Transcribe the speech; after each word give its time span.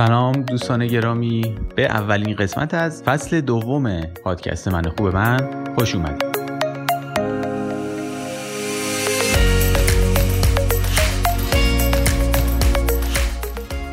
سلام 0.00 0.32
دوستان 0.32 0.86
گرامی. 0.86 1.56
به 1.76 1.84
اولین 1.84 2.36
قسمت 2.36 2.74
از 2.74 3.02
فصل 3.02 3.40
دوم 3.40 4.00
پادکست 4.00 4.68
من 4.68 4.82
خوب 4.82 5.06
من 5.06 5.50
خوش 5.74 5.94
اومدید. 5.94 6.38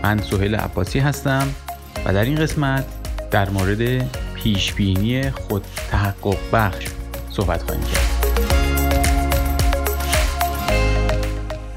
من 0.04 0.18
سهیل 0.18 0.56
عباسی 0.56 1.00
هستم 1.00 1.48
و 2.06 2.14
در 2.14 2.24
این 2.24 2.36
قسمت 2.36 2.86
در 3.32 3.50
مورد 3.50 4.12
پیشبینی 4.34 5.32
خود 5.32 5.64
تحقق 5.92 6.38
بخش 6.54 6.88
صحبت 7.30 7.64
خواهیم 7.64 7.84
کرد. 7.84 8.28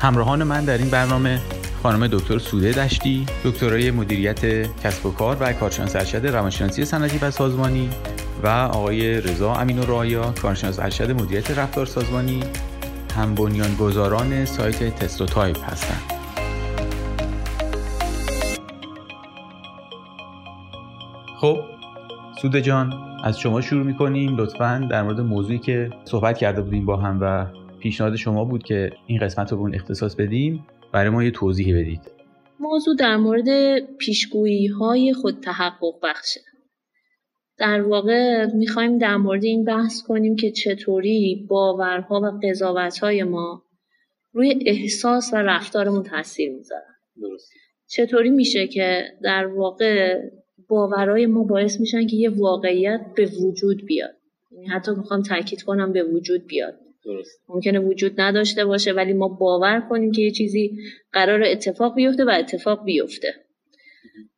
همراهان 0.01 0.43
من 0.43 0.65
در 0.65 0.79
این 0.79 0.91
برنامه 0.91 1.41
خانم 1.83 2.07
دکتر 2.07 2.39
سوده 2.39 2.73
دشتی 2.73 3.27
دکترای 3.45 3.91
مدیریت 3.91 4.45
کسب 4.81 5.07
و 5.07 5.11
کار 5.11 5.37
و 5.41 5.53
کارشناس 5.53 5.97
ارشد 5.97 6.27
روانشناسی 6.27 6.85
صنعتی 6.85 7.19
و 7.19 7.31
سازمانی 7.31 7.91
و 8.43 8.49
آقای 8.49 9.21
رضا 9.21 9.55
امین 9.55 9.79
و 9.79 9.87
رایا 9.87 10.33
کارشناس 10.43 10.79
ارشد 10.79 11.11
مدیریت 11.11 11.59
رفتار 11.59 11.87
سازمانی. 11.87 12.41
هم 13.17 13.35
بنیانگذاران 13.35 14.45
سایت 14.45 14.97
تستو 14.97 15.27
تایپ 15.27 15.65
هستند. 15.65 16.03
خب 21.37 21.59
سوده 22.43 22.63
جان 22.63 22.95
از 23.25 23.39
شما 23.39 23.61
شروع 23.61 23.87
می‌کنیم. 23.87 24.37
لطفا 24.37 24.89
در 24.91 25.03
مورد 25.03 25.21
موضوعی 25.21 25.59
که 25.59 25.91
صحبت 26.05 26.39
کرده 26.39 26.63
بودیم 26.63 26.85
با 26.85 26.97
هم 26.97 27.19
و 27.21 27.47
پیشنهاد 27.79 28.17
شما 28.17 28.45
بود 28.45 28.63
که 28.63 28.93
این 29.07 29.21
قسمت 29.21 29.51
رو 29.51 29.57
به 29.57 29.63
اون 29.63 29.75
اختصاص 29.75 30.15
بدیم. 30.15 30.67
برای 30.93 31.11
ما 31.11 31.25
یه 31.25 31.31
توضیحی 31.31 31.73
بدید. 31.73 32.01
موضوع 32.61 32.97
در 32.97 33.17
مورد 33.17 33.81
پیشگویی 33.81 34.67
های 34.67 35.13
خود 35.13 35.41
تحقق 35.41 35.95
بخشه. 36.03 36.41
در 37.59 37.83
واقع 37.83 38.47
می‌خوایم 38.55 38.99
در 38.99 39.17
مورد 39.17 39.45
این 39.45 39.65
بحث 39.65 40.03
کنیم 40.03 40.37
که 40.37 40.51
چطوری 40.51 41.47
باورها 41.49 42.21
و 42.21 42.41
قضاوتهای 42.49 43.23
ما 43.23 43.65
روی 44.33 44.59
احساس 44.67 45.31
و 45.33 45.37
رفتارمون 45.37 46.03
تاثیر 46.03 46.53
می‌ذارن 46.53 46.95
چطوری 47.87 48.31
میشه 48.31 48.67
که 48.67 49.05
در 49.23 49.47
واقع 49.47 50.21
باورهای 50.69 51.27
ما 51.27 51.45
باعث 51.45 51.81
میشن 51.81 52.07
که 52.07 52.17
یه 52.17 52.31
واقعیت 52.31 53.01
به 53.17 53.27
وجود 53.27 53.87
بیاد. 53.87 54.17
یعنی 54.51 54.67
حتی 54.67 54.93
می‌خوام 54.95 55.23
تاکید 55.23 55.63
کنم 55.63 55.93
به 55.93 56.03
وجود 56.03 56.47
بیاد. 56.47 56.79
درست. 57.05 57.41
ممکنه 57.49 57.79
وجود 57.79 58.21
نداشته 58.21 58.65
باشه 58.65 58.93
ولی 58.93 59.13
ما 59.13 59.29
باور 59.29 59.87
کنیم 59.91 60.13
که 60.13 60.23
یه 60.23 60.31
چیزی 60.31 60.79
قرار 61.13 61.43
اتفاق 61.43 61.95
بیفته 61.95 62.25
و 62.25 62.31
اتفاق 62.39 62.85
بیفته. 62.85 63.35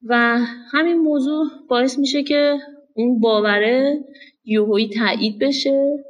و 0.03 0.39
همین 0.73 0.97
موضوع 0.97 1.47
باعث 1.69 1.99
میشه 1.99 2.23
که 2.23 2.59
اون 2.95 3.21
باوره 3.21 4.05
یوهویی 4.45 4.89
تایید 4.89 5.39
بشه 5.39 6.05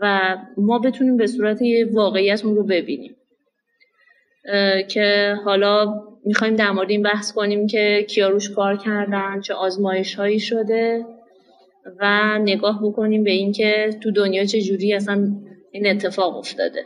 و 0.00 0.36
ما 0.56 0.78
بتونیم 0.78 1.16
به 1.16 1.26
صورت 1.26 1.62
یه 1.62 1.86
واقعیت 1.92 2.44
اون 2.44 2.56
رو 2.56 2.62
ببینیم. 2.64 3.16
که 4.88 5.36
حالا 5.44 6.02
می‌خوایم 6.24 6.56
در 6.56 6.70
مورد 6.70 6.90
این 6.90 7.02
بحث 7.02 7.32
کنیم 7.32 7.66
که 7.66 8.06
کیا 8.08 8.28
روش 8.28 8.50
کار 8.50 8.76
کردن 8.76 9.40
چه 9.40 9.54
آزمایش 9.54 10.14
هایی 10.14 10.40
شده 10.40 11.06
و 12.00 12.38
نگاه 12.38 12.80
بکنیم 12.82 13.24
به 13.24 13.30
اینکه 13.30 13.90
تو 14.02 14.10
دنیا 14.10 14.44
چه 14.44 14.60
جوری 14.60 14.94
اصلا 14.94 15.32
این 15.72 15.86
اتفاق 15.86 16.36
افتاده. 16.36 16.84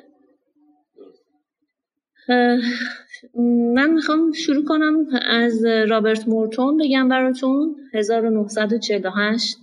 من 3.74 3.90
می‌خوام 3.90 4.32
شروع 4.32 4.64
کنم 4.64 5.06
از 5.22 5.64
رابرت 5.64 6.28
مرتون 6.28 6.76
بگم 6.76 7.08
براتون. 7.08 7.76
1948 7.94 9.56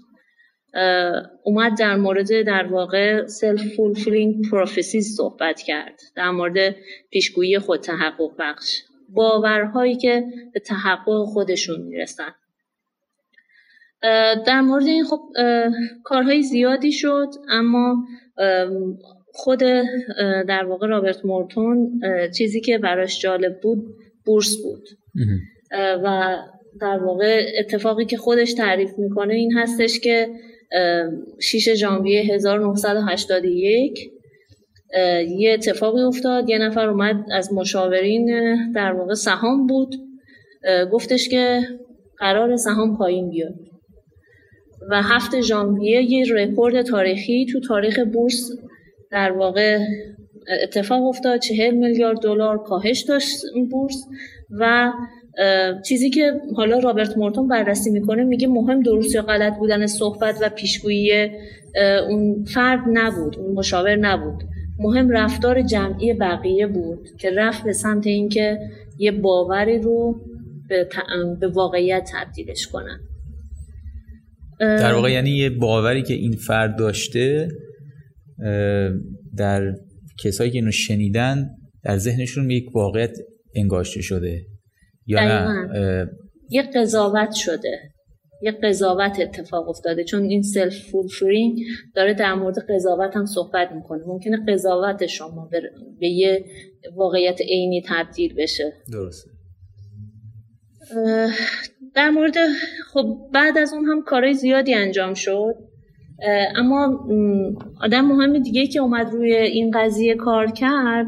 اومد 1.44 1.78
در 1.80 1.96
مورد 1.96 2.42
در 2.42 2.68
واقع 2.68 3.26
self-fulfilling 3.26 4.50
prophecies 4.52 5.16
صحبت 5.16 5.62
کرد 5.62 6.02
در 6.16 6.30
مورد 6.30 6.76
پیشگویی 7.12 7.60
خود 7.60 7.80
تحقق 7.80 8.32
بخش. 8.40 8.82
باورهایی 9.10 9.96
که 9.96 10.24
به 10.54 10.60
تحقق 10.60 11.26
خودشون 11.26 11.82
می‌رسن. 11.82 12.36
در 14.48 14.62
مورد 14.62 14.86
این 14.86 15.04
خب 15.06 15.22
کارهای 16.04 16.44
زیادی 16.44 16.92
شد 16.92 17.30
اما 17.50 18.08
خود 19.44 19.60
در 20.48 20.66
واقع 20.66 20.88
رابرت 20.88 21.26
مورتون 21.26 22.02
چیزی 22.38 22.62
که 22.62 22.78
براش 22.78 23.22
جالب 23.22 23.60
بود 23.62 23.84
بورس 24.26 24.58
بود. 24.64 24.84
و 26.04 26.36
در 26.82 26.98
واقع 27.04 27.46
اتفاقی 27.60 28.06
که 28.06 28.18
خودش 28.18 28.54
تعریف 28.54 28.90
می‌کنه 28.98 29.34
این 29.34 29.52
هستش 29.58 30.00
که 30.00 30.28
6 31.42 31.74
ژانویه 31.74 32.22
1981 32.22 34.12
یه 35.38 35.54
اتفاقی 35.54 36.02
افتاد. 36.02 36.50
یه 36.50 36.58
نفر 36.58 36.90
اومد 36.90 37.16
از 37.32 37.54
مشاورین 37.54 38.56
در 38.72 38.92
واقع 38.92 39.14
سهام 39.14 39.68
بود. 39.68 39.96
گفتش 40.92 41.30
که 41.30 41.62
قرار 42.18 42.56
سهام 42.56 42.98
پایین 42.98 43.30
بیاد. 43.30 43.54
و 44.90 45.02
هفت 45.02 45.42
ژانویه 45.42 46.12
یه 46.12 46.26
رکورد 46.34 46.82
تاریخی 46.82 47.46
تو 47.52 47.60
تاریخ 47.60 48.00
بورس 48.00 48.52
در 49.12 49.32
واقع 49.32 49.80
اتفاق 50.64 51.04
افتاد 51.04 51.40
چهل 51.40 51.76
میلیارد 51.76 52.20
دلار 52.20 52.64
کاهش 52.64 53.02
داشت 53.02 53.30
بورس 53.72 54.06
و 54.50 54.92
چیزی 55.86 56.10
که 56.10 56.34
حالا 56.56 56.80
رابرت 56.80 57.18
مورتون 57.18 57.48
بررسی 57.48 57.90
می‌کنه 57.90 58.24
میگه 58.24 58.48
مهم 58.48 58.82
درست 58.82 59.16
یا 59.16 59.22
غلط 59.22 59.58
بودن 59.58 59.86
صحبت 59.88 60.36
و 60.42 60.50
پیشگویی 60.50 61.30
اون 62.10 62.44
فرد 62.44 62.80
نبود 62.94 63.40
اون 63.40 63.56
مشاور 63.56 63.96
نبود. 63.96 64.44
مهم 64.80 65.10
رفتار 65.10 65.62
جمعی 65.62 66.14
بقیه 66.14 66.68
بود 66.68 67.08
که 67.20 67.32
رفت 67.32 67.64
به 67.64 67.74
سمت 67.74 68.08
اینکه 68.08 68.60
یه 68.98 69.12
باوری 69.12 69.80
رو 69.80 70.22
به, 70.70 70.88
به 71.40 71.48
واقعیت 71.48 72.10
تبدیلش 72.14 72.68
کنن. 72.68 73.00
در 74.60 74.94
واقع 74.94 75.12
یعنی 75.12 75.30
یه 75.30 75.50
باوری 75.50 76.04
که 76.04 76.14
این 76.14 76.32
فرد 76.32 76.78
داشته 76.78 77.48
در 79.38 79.76
کسایی 80.24 80.52
که 80.52 80.58
اینو 80.58 80.72
شنیدن 80.72 81.50
در 81.84 81.98
ذهنشون 81.98 82.50
یک 82.50 82.76
واقعیت 82.76 83.18
انگاشته 83.56 84.02
شده. 84.02 84.46
یا 85.06 85.20
نه؟ 85.20 86.10
یه 86.50 86.62
قضاوت 86.62 87.32
شده. 87.32 87.80
یه 88.42 88.52
قضاوت 88.52 89.20
اتفاق 89.20 89.70
افتاده. 89.70 90.04
چون 90.04 90.24
این 90.24 90.42
self-fulfilling 90.42 91.60
داره 91.96 92.14
در 92.14 92.34
مورد 92.34 92.56
قضاوت 92.70 93.16
هم 93.16 93.26
صحبت 93.26 93.72
می‌کنه. 93.72 94.04
ممکنه 94.08 94.38
قضاوت 94.48 95.06
شما 95.06 95.50
به 96.00 96.08
یه 96.08 96.46
واقعیت 96.96 97.42
عینی 97.42 97.84
تبدیل 97.88 98.36
بشه. 98.36 98.74
درسته. 98.92 99.30
در 101.96 102.10
مورد 102.10 102.36
خب 102.94 103.18
بعد 103.34 103.58
از 103.58 103.74
اون 103.74 103.86
هم 103.86 104.02
کارهای 104.02 104.34
زیادی 104.34 104.74
انجام 104.74 105.14
شد. 105.14 105.54
اما 106.56 107.08
آدم 107.82 108.02
مهم 108.02 108.40
دیگه 108.40 108.68
که 108.68 108.80
اومد 108.80 109.12
روی 109.12 109.36
این 109.36 109.72
قضیه 109.72 110.16
کار 110.16 110.52
کرد 110.52 111.08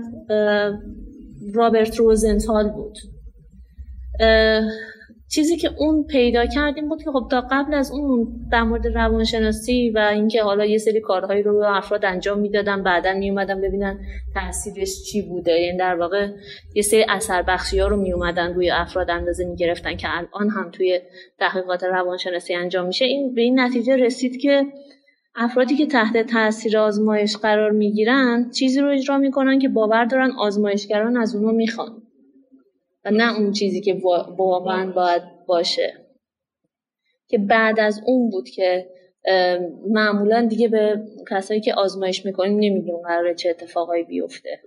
رابرت 1.53 1.95
روزنتال 1.95 2.69
بود. 2.69 2.97
چیزی 5.33 5.57
که 5.57 5.69
اون 5.77 6.03
پیدا 6.03 6.45
کردیم 6.45 6.89
بود 6.89 7.03
که 7.03 7.11
خب 7.11 7.27
تا 7.31 7.41
قبل 7.51 7.73
از 7.73 7.91
اون 7.91 8.27
در 8.51 8.63
مورد 8.63 8.87
روانشناسی 8.87 9.89
و 9.89 9.99
اینکه 10.13 10.43
حالا 10.43 10.65
یه 10.65 10.77
سری 10.77 10.99
کارهایی 10.99 11.43
رو 11.43 11.63
افراد 11.67 12.05
انجام 12.05 12.39
می‌دادن 12.39 12.83
بعدا 12.83 13.13
می 13.13 13.29
اومدن 13.29 13.61
ببینن 13.61 13.99
تاثیرش 14.33 15.03
چی 15.03 15.21
بوده. 15.21 15.51
یعنی 15.51 15.77
در 15.77 15.95
واقع 15.95 16.27
یه 16.75 16.81
سری 16.81 17.05
اثر 17.09 17.41
بخشی 17.41 17.79
ها 17.79 17.87
رو 17.87 17.97
می 17.97 18.13
اومدن 18.13 18.53
روی 18.53 18.71
افراد 18.71 19.11
اندازه 19.11 19.45
می 19.45 19.55
گرفتن 19.55 19.95
که 19.95 20.07
الان 20.11 20.49
هم 20.49 20.71
توی 20.71 20.99
تحقیقات 21.39 21.83
روانشناسی 21.83 22.53
انجام 22.53 22.87
میشه. 22.87 23.05
این 23.05 23.33
به 23.33 23.41
این 23.41 23.59
نتیجه 23.59 23.95
رسید 23.95 24.41
که 24.41 24.63
افرادی 25.35 25.75
که 25.75 25.85
تحت 25.85 26.17
تاثیر 26.17 26.77
آزمایش 26.77 27.37
قرار 27.37 27.71
می‌گیرن 27.71 28.49
چیزی 28.49 28.81
رو 28.81 28.89
اجرا 28.89 29.17
می‌کنن 29.17 29.59
که 29.59 29.69
باور 29.69 30.05
دارن 30.05 30.31
آزمایشگران 30.31 31.17
از 31.17 31.35
اونو 31.35 31.51
می‌خوان. 31.51 32.01
و 33.05 33.11
نه 33.11 33.39
اون 33.39 33.51
چیزی 33.51 33.81
که 33.81 34.01
واقعا 34.37 34.91
باید 34.91 35.21
باشه. 35.47 35.93
که 37.27 37.37
بعد 37.37 37.79
از 37.79 38.01
اون 38.05 38.29
بود 38.29 38.49
که 38.49 38.87
معمولا 39.89 40.45
دیگه 40.45 40.67
به 40.67 41.03
کسایی 41.29 41.61
که 41.61 41.73
آزمایش 41.73 42.25
می‌کنیم 42.25 42.59
نمیگیم 42.59 42.97
قراره 43.07 43.35
چه 43.35 43.49
اتفاقایی 43.49 44.03
بیفته. 44.03 44.59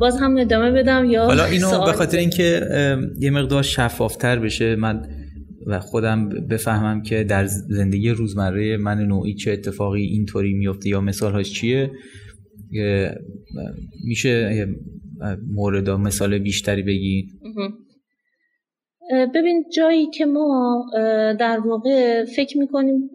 باز 0.00 0.16
هم 0.20 0.36
ادامه 0.38 0.70
بدم 0.70 1.04
یا 1.04 1.24
حالا 1.24 1.44
اینو 1.44 1.84
به 1.84 1.92
خاطر 1.92 2.18
اینکه 2.18 2.60
یه 3.20 3.30
مقدار 3.30 3.62
شفافتر 3.62 4.38
بشه 4.38 4.76
من 4.76 5.06
و 5.66 5.80
خودم 5.80 6.28
بفهمم 6.28 7.02
که 7.02 7.24
در 7.24 7.46
زندگی 7.46 8.10
روزمره 8.10 8.76
من 8.76 8.98
نوعی 8.98 9.34
چه 9.34 9.52
اتفاقی 9.52 10.02
اینطوری 10.02 10.54
میفته 10.54 10.88
یا 10.88 11.00
مثالهاش 11.00 11.52
چیه 11.52 11.90
میشه 14.04 14.66
مورد 15.48 15.90
مثال 15.90 16.38
بیشتری 16.38 16.82
بگید 16.82 17.26
ببین 19.34 19.64
جایی 19.76 20.06
که 20.10 20.26
ما 20.26 20.86
در 21.40 21.60
واقع 21.66 22.24
فکر 22.24 22.58
می‌کنیم 22.58 23.10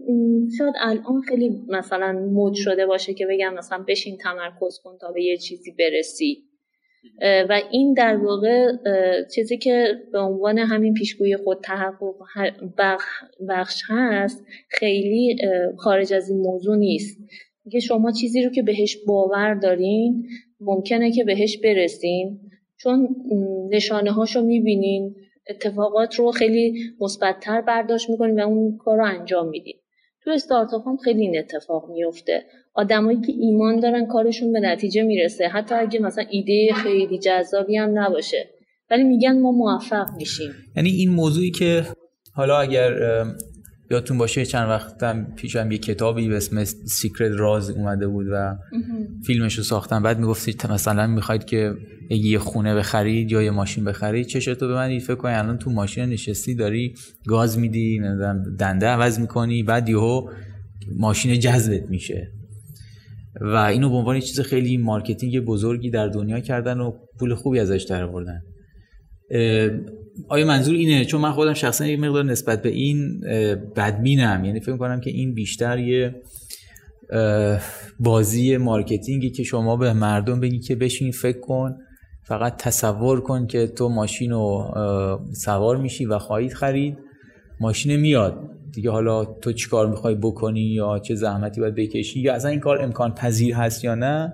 شاید 0.57 0.73
الان 0.81 1.21
خیلی 1.21 1.51
مثلا 1.69 2.11
مود 2.31 2.53
شده 2.53 2.85
باشه 2.85 3.13
که 3.13 3.27
بگم 3.29 3.53
مثلا 3.53 3.85
بشین 3.87 4.17
تمرکز 4.17 4.79
کن 4.83 4.97
تا 5.01 5.11
به 5.11 5.23
یه 5.23 5.37
چیزی 5.37 5.71
برسی. 5.71 6.46
و 7.21 7.61
این 7.71 7.93
در 7.93 8.17
واقع 8.17 8.71
چیزی 9.35 9.57
که 9.57 9.93
به 10.11 10.19
عنوان 10.19 10.57
همین 10.57 10.93
پیشگوی 10.93 11.37
خود 11.37 11.57
تحقق 11.63 13.01
بخش 13.49 13.81
هست 13.89 14.45
خیلی 14.69 15.37
خارج 15.77 16.13
از 16.13 16.29
این 16.29 16.39
موضوع 16.39 16.77
نیست. 16.77 17.17
که 17.71 17.79
شما 17.79 18.11
چیزی 18.11 18.43
رو 18.43 18.49
که 18.49 18.63
بهش 18.63 18.97
باور 19.07 19.55
دارین 19.55 20.27
ممکنه 20.59 21.11
که 21.11 21.23
بهش 21.23 21.57
برسین. 21.57 22.39
چون 22.77 23.15
نشانه 23.69 24.11
هاشو 24.11 24.41
می‌بینین 24.41 25.15
اتفاقات 25.49 26.15
رو 26.15 26.31
خیلی 26.31 26.79
مثبتتر 26.99 27.61
برداشت 27.61 28.09
می‌کنین 28.09 28.39
و 28.39 28.47
اون 28.47 28.77
کار 28.77 28.97
رو 28.97 29.05
انجام 29.05 29.49
میدین. 29.49 29.76
تو 30.27 30.33
استارتاپ 30.33 30.87
هم 30.87 30.97
خیلی 30.97 31.21
این 31.21 31.37
اتفاق 31.37 31.89
میفته 31.89 32.43
آدمایی 32.73 33.21
که 33.21 33.33
ایمان 33.39 33.79
دارن 33.79 34.05
کارشون 34.05 34.53
به 34.53 34.59
نتیجه 34.59 35.03
می‌رسه. 35.03 35.47
حتی 35.47 35.75
اگه 35.75 35.99
مثلا 35.99 36.25
ایده 36.29 36.73
خیلی 36.73 37.19
جذابی 37.19 37.77
هم 37.77 37.99
نباشه. 37.99 38.49
ولی 38.91 39.03
میگن 39.03 39.39
ما 39.39 39.51
موفق 39.51 40.07
میشیم. 40.17 40.51
یعنی 40.75 40.89
این 40.89 41.09
موضوعی 41.09 41.51
که 41.51 41.83
حالا 42.33 42.57
اگر 42.59 43.23
یادتون 43.91 44.17
باشه 44.17 44.45
چند 44.45 44.69
وقتم 44.69 45.23
پیشم 45.35 45.71
یه 45.71 45.77
کتابی 45.77 46.27
به 46.27 46.37
اسم 46.37 46.63
سیکرت 46.63 47.31
راز 47.31 47.69
اومده 47.69 48.07
بود 48.07 48.27
و 48.31 48.55
فیلمش 49.25 49.57
رو 49.57 49.63
ساختن. 49.63 50.03
بعد 50.03 50.19
می‌گفتید 50.19 50.71
مثلا 50.71 51.07
می‌خواید 51.07 51.45
که 51.45 51.73
یه 52.09 52.39
خونه 52.39 52.75
بخرید 52.75 53.31
یا 53.31 53.41
یه 53.41 53.51
ماشین 53.51 53.83
بخرید 53.83 54.27
چشتو 54.27 54.67
ببند 54.67 54.99
فکر 54.99 55.15
کنی. 55.15 55.33
الان 55.33 55.57
تو 55.57 55.71
ماشین 55.71 56.05
نشستی 56.05 56.55
داری 56.55 56.93
گاز 57.27 57.59
میدی 57.59 58.01
دنده 58.59 58.87
عوض 58.87 59.19
می‌کنی 59.19 59.63
بعد 59.63 59.89
یهو 59.89 60.29
ماشین 60.97 61.39
جذبت 61.39 61.89
میشه. 61.89 62.31
و 63.41 63.55
اینو 63.55 63.89
به 63.89 63.95
عنوان 63.95 64.19
چیز 64.19 64.39
خیلی 64.39 64.77
marketing 64.77 65.39
بزرگی 65.39 65.89
در 65.89 66.07
دنیا 66.07 66.39
کردن 66.39 66.79
و 66.79 66.91
پول 67.19 67.35
خوبی 67.35 67.59
ازش 67.59 67.85
در 67.89 68.03
آوردن 68.03 68.41
آیا 70.27 70.45
منظور 70.45 70.75
اینه؟ 70.75 71.05
چون 71.05 71.21
من 71.21 71.31
خودم 71.31 71.53
شخصا 71.53 71.85
یک 71.85 71.99
مقدار 71.99 72.23
نسبت 72.23 72.61
به 72.61 72.69
این 72.69 73.19
بدبینم. 73.75 74.45
یعنی 74.45 74.59
فکر 74.59 74.77
کنم 74.77 74.99
که 74.99 75.09
این 75.09 75.33
بیشتر 75.33 75.79
یه 75.79 76.15
بازی 77.99 78.57
marketing 78.57 79.22
ی 79.22 79.29
که 79.29 79.43
شما 79.43 79.77
به 79.77 79.93
مردم 79.93 80.39
بگی 80.39 80.59
که 80.59 80.75
بشین 80.75 81.11
فکر 81.11 81.39
کن 81.39 81.75
فقط 82.23 82.57
تصور 82.57 83.21
کن 83.21 83.47
که 83.47 83.67
تو 83.67 83.89
ماشین 83.89 84.31
رو 84.31 84.73
سوار 85.33 85.77
میشی 85.77 86.05
و 86.05 86.19
خواهید 86.19 86.53
خرید. 86.53 86.97
ماشین 87.59 87.95
میاد. 87.95 88.49
دیگه 88.73 88.91
حالا 88.91 89.25
تو 89.25 89.51
چی 89.51 89.69
کار 89.69 89.87
می‌خوای 89.87 90.15
بکنی 90.15 90.61
یا 90.61 90.99
چه 90.99 91.15
زحمتی 91.15 91.61
باید 91.61 91.75
بکشی؟ 91.75 92.19
یا 92.19 92.33
اصلا 92.33 92.51
این 92.51 92.59
کار 92.59 92.81
امکان 92.81 93.13
پذیر 93.13 93.55
هست 93.55 93.83
یا 93.83 93.95
نه؟ 93.95 94.33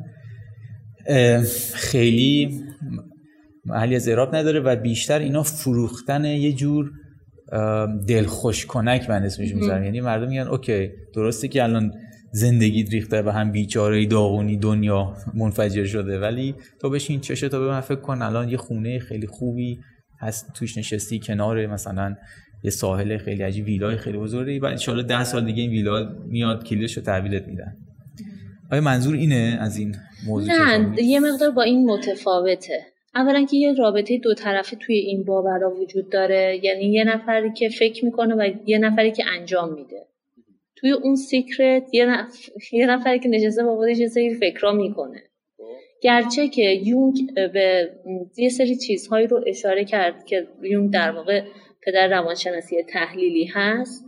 خیلی 1.74 2.62
محلی 3.66 3.96
از 3.96 4.08
اعراب 4.08 4.36
نداره 4.36 4.60
و 4.60 4.76
بیشتر 4.76 5.20
اینا 5.20 5.44
فروختن 5.44 6.26
یه 6.26 6.54
جور 6.54 6.92
دلخوش 8.08 8.66
کنک 8.66 9.10
من 9.10 9.24
اسمش 9.24 9.56
می‌ذارم. 9.56 9.84
یعنی 9.84 10.02
مردم 10.02 10.28
میگن 10.28 10.48
okay 10.48 10.90
درسته 11.16 11.48
که 11.48 11.64
الان 11.64 11.92
زندگی 12.32 12.84
ریخته 12.84 13.22
و 13.22 13.30
هم 13.30 13.52
بیچاره 13.52 14.06
داغونی 14.06 14.58
دنیا 14.58 15.14
منفجر 15.34 15.86
شده 15.86 16.20
ولی 16.20 16.56
تو 16.82 16.90
بشین 16.90 17.20
چشه 17.20 17.50
تا 17.50 17.60
به 17.60 17.68
من 17.68 17.82
فکر 17.82 18.00
کن 18.00 18.22
الان 18.22 18.50
یه 18.50 18.58
خونه 18.58 19.00
خیلی 19.00 19.28
خوبی 19.28 19.80
هست 20.20 20.54
توش 20.54 20.78
نشستی 20.78 21.20
کنار 21.20 21.68
مثلا 21.68 22.16
یه 22.64 22.72
ساحل 22.72 23.18
خیلی 23.18 23.44
عجیب 23.44 23.66
ویلای 23.66 23.98
خیلی 23.98 24.18
بزرگی 24.18 24.60
و 24.60 24.66
ان 24.66 25.06
ده 25.08 25.24
سال 25.24 25.46
دیگه 25.46 25.62
این 25.62 25.72
ویلا 25.72 26.16
میاد 26.28 26.64
کلیدش 26.64 26.98
رو 26.98 27.04
تحویلت 27.04 27.48
میدن. 27.48 27.76
آیا 28.72 28.82
منظور 28.82 29.16
اینه 29.16 29.58
از 29.62 29.78
این 29.78 29.96
موضوع 30.28 30.54
نه 30.54 31.04
یه 31.04 31.20
مقدار 31.20 31.52
با 31.52 31.62
این 31.62 31.86
متفاوته. 31.86 32.93
اولا 33.16 33.46
که 33.46 33.58
یه 33.58 33.74
رابطه 33.74 34.18
دو 34.18 34.34
طرفه 34.34 34.76
توی 34.76 34.96
این 34.96 35.24
باورا 35.24 35.76
وجود 35.76 36.10
داره 36.10 36.60
یعنی 36.64 36.86
یه 36.86 37.04
نفری 37.04 37.54
که 37.54 37.70
فکر 37.70 38.06
می‌کنه 38.06 38.36
و 38.36 38.50
یه 38.66 38.78
نفری 38.78 39.12
که 39.12 39.24
انجام 39.40 39.74
میده. 39.74 40.06
توی 40.76 40.92
اون 40.92 41.16
سیکرت 41.16 41.94
یه, 41.94 42.06
نف... 42.06 42.50
یه 42.72 42.86
نفری 42.86 43.20
که 43.20 43.30
نشسته 43.30 43.64
با 43.64 43.76
خودش 43.76 43.98
یه 43.98 44.08
سری 44.08 44.34
فکرها 44.34 44.72
می‌کنه. 44.72 45.24
گرچه 46.02 46.48
که 46.48 46.64
یونگ 46.64 47.34
به 47.36 47.90
یه 48.38 48.50
سری 48.50 48.76
چیزهایی 48.76 49.28
رو 49.28 49.44
اشاره 49.48 49.86
کرد 49.86 50.26
که 50.26 50.48
یونگ 50.62 50.94
در 50.94 51.12
واقع 51.12 51.44
پدر 51.86 52.08
روانشناسی 52.08 52.84
تحلیلی 52.84 53.46
هست 53.46 54.06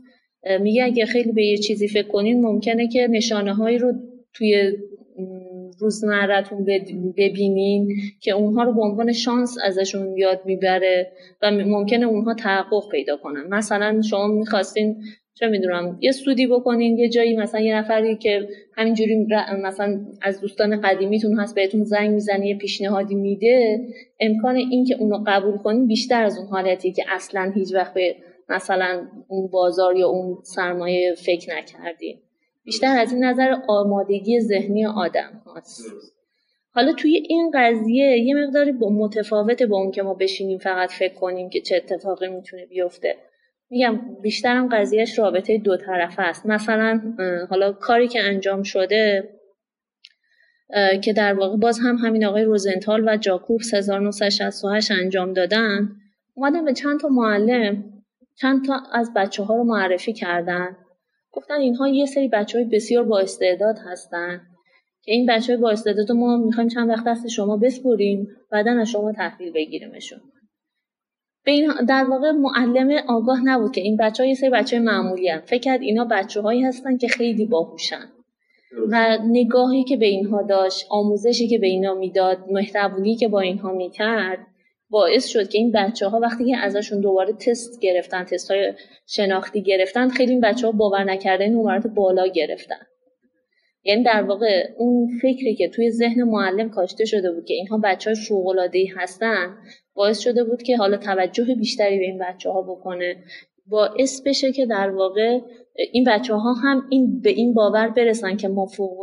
میگه 0.59 0.83
اگه 0.83 1.05
خیلی 1.05 1.31
به 1.31 1.45
یه 1.45 1.57
چیزی 1.57 1.87
فکر 1.87 2.07
کنین 2.07 2.41
ممکنه 2.41 2.87
که 2.87 3.07
نشانه 3.11 3.53
هایی 3.53 3.77
رو 3.77 3.93
توی 4.33 4.73
روزمرتون 5.79 6.65
ببینین 7.17 7.95
که 8.19 8.31
اونها 8.31 8.63
رو 8.63 8.73
به 8.73 8.81
عنوان 8.81 9.11
شانس 9.11 9.57
ازشون 9.63 10.17
یاد 10.17 10.41
می‌بره 10.45 11.11
و 11.41 11.51
ممکنه 11.51 12.05
اونها 12.05 12.33
تحقق 12.33 12.91
پیدا 12.91 13.17
کنن. 13.17 13.47
مثلا 13.49 14.01
شما 14.01 14.27
می‌خواستین 14.27 14.95
چه 15.39 15.47
می‌دونم 15.47 15.97
یه 16.01 16.11
سودی 16.11 16.47
بکنین 16.47 16.97
یه 16.97 17.09
جایی 17.09 17.37
مثلا 17.37 17.61
یه 17.61 17.75
نفری 17.75 18.15
که 18.15 18.47
همینجوری 18.77 19.27
مثلا 19.63 20.05
از 20.21 20.41
دوستان 20.41 20.81
قدیمیتون 20.81 21.39
هست 21.39 21.55
بهتون 21.55 21.83
زنگ 21.83 22.09
می‌زنه 22.09 22.47
یه 22.47 22.57
پیشنهادی 22.57 23.15
میده 23.15 23.79
امکان 24.19 24.55
این 24.55 24.85
که 24.85 24.95
اونو 24.99 25.23
قبول 25.27 25.57
کنین 25.57 25.87
بیشتر 25.87 26.23
از 26.23 26.37
اون 26.37 26.47
حالتی 26.47 26.91
که 26.91 27.03
اصلا 27.09 27.51
هیچ 27.55 27.73
وقت 27.73 27.93
به 27.93 28.15
مثلا 28.49 29.07
اون 29.27 29.47
بازار 29.47 29.97
یا 29.97 30.07
اون 30.07 30.37
سرمایه 30.43 31.13
فکر 31.13 31.57
نکردین. 31.57 32.17
بیشتر 32.65 32.97
از 32.97 33.13
این 33.13 33.23
نظر 33.23 33.55
آمادگی 33.67 34.39
ذهنی 34.39 34.85
آدم 34.85 35.41
هست 35.55 35.85
حالا 36.71 36.93
توی 36.93 37.15
این 37.15 37.51
قضیه 37.53 38.19
یه 38.19 38.35
مقداری 38.35 38.71
با 38.71 38.89
متفاوت 38.89 39.63
با 39.63 39.77
اون 39.77 39.91
که 39.91 40.03
ما 40.03 40.13
بشینیم 40.13 40.57
فقط 40.57 40.91
فکر 40.91 41.13
کنیم 41.13 41.49
که 41.49 41.61
چه 41.61 41.75
اتفاقی 41.75 42.27
می‌تونه 42.27 42.65
بیفته. 42.65 43.15
میگم 43.69 43.99
بیشترم 44.21 44.69
قضیهش 44.69 45.19
رابطه 45.19 45.57
دو 45.57 45.77
طرفه 45.77 46.21
است. 46.21 46.45
مثلا 46.45 47.01
حالا 47.49 47.71
کاری 47.71 48.07
که 48.07 48.23
انجام 48.23 48.63
شده 48.63 49.29
که 51.03 51.13
در 51.13 51.33
واقع 51.33 51.57
باز 51.57 51.79
هم 51.79 51.95
همین 51.95 52.25
آقای 52.25 52.43
روزنتال 52.43 53.09
و 53.09 53.17
جاکوب 53.17 53.61
1968 53.73 54.91
انجام 54.91 55.33
دادن 55.33 55.89
اومدن 56.33 56.65
به 56.65 56.73
چند 56.73 56.99
تا 56.99 57.07
معلم 57.07 57.83
چند 58.35 58.65
تا 58.65 58.81
از 58.93 59.13
بچه 59.15 59.43
ها 59.43 59.55
رو 59.55 59.63
معرفی 59.63 60.13
کردن. 60.13 60.77
گفتن 61.35 61.59
اینها 61.59 61.87
یه 61.87 62.05
سری 62.05 62.27
بچه 62.27 62.57
های 62.57 62.67
بسیار 62.67 63.03
با 63.03 63.19
استعداد 63.19 63.77
هستن. 63.85 64.41
که 65.01 65.11
این 65.11 65.25
بچه 65.25 65.53
های 65.53 65.61
با 65.61 65.69
استعداد 65.69 66.11
ما 66.11 66.37
می‌خوایم 66.37 66.69
چند 66.69 66.89
وقت 66.89 67.05
دست 67.07 67.27
شما 67.27 67.57
بسپریم 67.57 68.27
بعدا 68.51 68.71
از 68.71 68.89
شما 68.89 69.11
تحویل 69.11 69.51
بگیریمشون. 69.53 70.19
به 71.45 71.51
این 71.51 71.71
در 71.87 72.03
واقع 72.03 72.31
معلم 72.31 73.03
آگاه 73.07 73.45
نبود 73.45 73.71
که 73.71 73.81
این 73.81 73.97
بچه 73.97 74.23
ها 74.23 74.29
یه 74.29 74.35
سری 74.35 74.49
بچه 74.49 74.79
معمولی 74.79 75.29
هم. 75.29 75.41
فکر 75.41 75.61
کرد 75.61 75.81
اینا 75.81 76.07
بچه 76.11 76.41
هایی 76.41 76.63
هستن 76.63 76.97
که 76.97 77.07
خیلی 77.07 77.45
باهوشن. 77.45 78.09
و 78.91 79.17
نگاهی 79.25 79.83
که 79.83 79.97
به 79.97 80.05
اینها 80.05 80.41
داشت 80.41 80.85
آموزشی 80.89 81.47
که 81.47 81.57
به 81.57 81.67
اینا 81.67 81.93
می‌داد 81.93 82.37
مهربونی 82.51 83.15
که 83.15 83.27
با 83.27 83.39
اینها 83.39 83.71
می‌کرد 83.71 84.47
باعث 84.89 85.27
شد 85.27 85.49
که 85.49 85.57
این 85.57 85.71
بچه 85.71 86.07
ها 86.07 86.19
وقتی 86.19 86.45
که 86.45 86.57
ازشون 86.57 87.01
دوباره 87.01 87.33
تست 87.33 87.79
گرفتن 87.79 88.23
تست 88.23 88.51
های 88.51 88.73
شناختی 89.07 89.61
گرفتن 89.61 90.09
خیلی 90.09 90.31
این 90.31 90.41
بچه 90.41 90.67
ها 90.67 90.71
باور 90.71 91.03
نکرده 91.03 91.47
نمرات 91.47 91.87
بالا 91.87 92.27
گرفتن. 92.27 92.85
یعنی 93.83 94.03
در 94.03 94.23
واقع 94.23 94.67
اون 94.77 95.17
فکری 95.21 95.55
که 95.55 95.69
توی 95.69 95.91
ذهن 95.91 96.23
معلم 96.23 96.69
کاشته 96.69 97.05
شده 97.05 97.31
بود 97.31 97.45
که 97.45 97.53
اینها 97.53 97.77
بچه 97.83 98.09
های 98.09 98.19
فوق 98.19 98.55
هستن 98.97 99.57
باعث 99.93 100.19
شده 100.19 100.43
بود 100.43 100.63
که 100.63 100.77
حالا 100.77 100.97
توجه 100.97 101.55
بیشتری 101.55 101.99
به 101.99 102.05
این 102.05 102.19
بچه 102.19 102.49
ها 102.49 102.61
بکنه. 102.61 103.15
باعث 103.67 104.21
بشه 104.21 104.51
که 104.51 104.65
در 104.65 104.89
واقع 104.89 105.39
این 105.91 106.03
بچه 106.03 106.33
ها 106.33 106.53
هم 106.53 106.87
این 106.89 107.21
به 107.21 107.29
این 107.29 107.53
باور 107.53 107.89
برسن 107.89 108.37
که 108.37 108.47
ما 108.47 108.65
فوق 108.65 108.99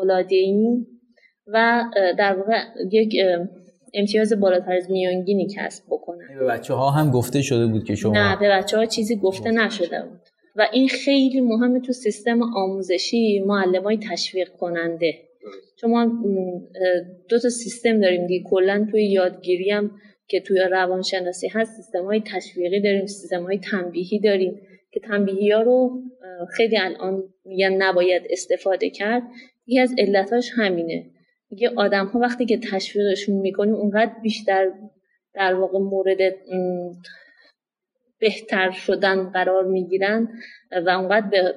و 1.46 1.84
در 2.18 2.36
واقع 2.36 2.58
یک 2.92 3.16
امتیاز 3.94 4.40
بالاتر 4.40 4.72
از 4.72 4.90
میانگینی 4.90 5.46
کسب 5.56 5.84
بکنن. 5.90 6.38
به 6.38 6.44
بچه 6.46 6.74
ها 6.74 6.90
هم 6.90 7.10
گفته 7.10 7.42
شده 7.42 7.66
بود 7.66 7.84
که 7.84 7.94
شما 7.94 8.12
نه 8.12 8.38
به 8.40 8.48
بچه 8.48 8.76
ها 8.76 8.84
چیزی 8.86 9.16
گفته 9.16 9.50
نشده 9.50 10.02
بود. 10.02 10.20
و 10.56 10.66
این 10.72 10.88
خیلی 10.88 11.40
مهمه 11.40 11.80
تو 11.80 11.92
سیستم 11.92 12.42
آموزشی 12.42 13.40
معلم 13.46 13.82
های 13.82 13.98
تشویق 14.10 14.48
کننده. 14.48 15.14
چون 15.80 15.90
ما 15.90 16.04
دو 17.28 17.38
تا 17.38 17.48
سیستم 17.48 18.00
داریم 18.00 18.26
دیگه. 18.26 18.44
کلا 18.50 18.86
توی 18.90 19.04
یادگیری 19.04 19.70
هم 19.70 19.90
که 20.28 20.40
توی 20.40 20.58
روانشناسی 20.58 21.48
هست 21.48 21.76
سیستم 21.76 22.04
های 22.04 22.22
تشویقی 22.26 22.80
داریم 22.80 23.06
سیستم 23.06 23.42
های 23.42 23.58
تنبیهی 23.58 24.18
داریم 24.18 24.60
که 24.92 25.00
تنبیهی 25.00 25.50
ها 25.50 25.60
رو 25.62 26.02
خیلی 26.56 26.78
الان 26.78 27.22
میگن 27.44 27.72
نباید 27.72 28.22
استفاده 28.30 28.90
کرد. 28.90 29.22
یکی 29.66 29.80
از 29.80 29.94
علتاش 29.98 30.50
همینه. 30.56 31.06
میگه 31.52 31.70
آدم 31.76 32.06
ها 32.06 32.18
وقتی 32.18 32.46
که 32.46 32.58
تشویقشون 32.58 33.36
می‌کنیم 33.36 33.74
اونقدر 33.74 34.12
بیشتر 34.22 34.70
در 35.34 35.54
واقع 35.54 35.78
مورد 35.78 36.18
بهتر 38.18 38.70
شدن 38.70 39.30
قرار 39.30 39.64
می‌گیرن 39.64 40.28
و 40.86 40.90
اونقدر 40.90 41.26
به 41.30 41.54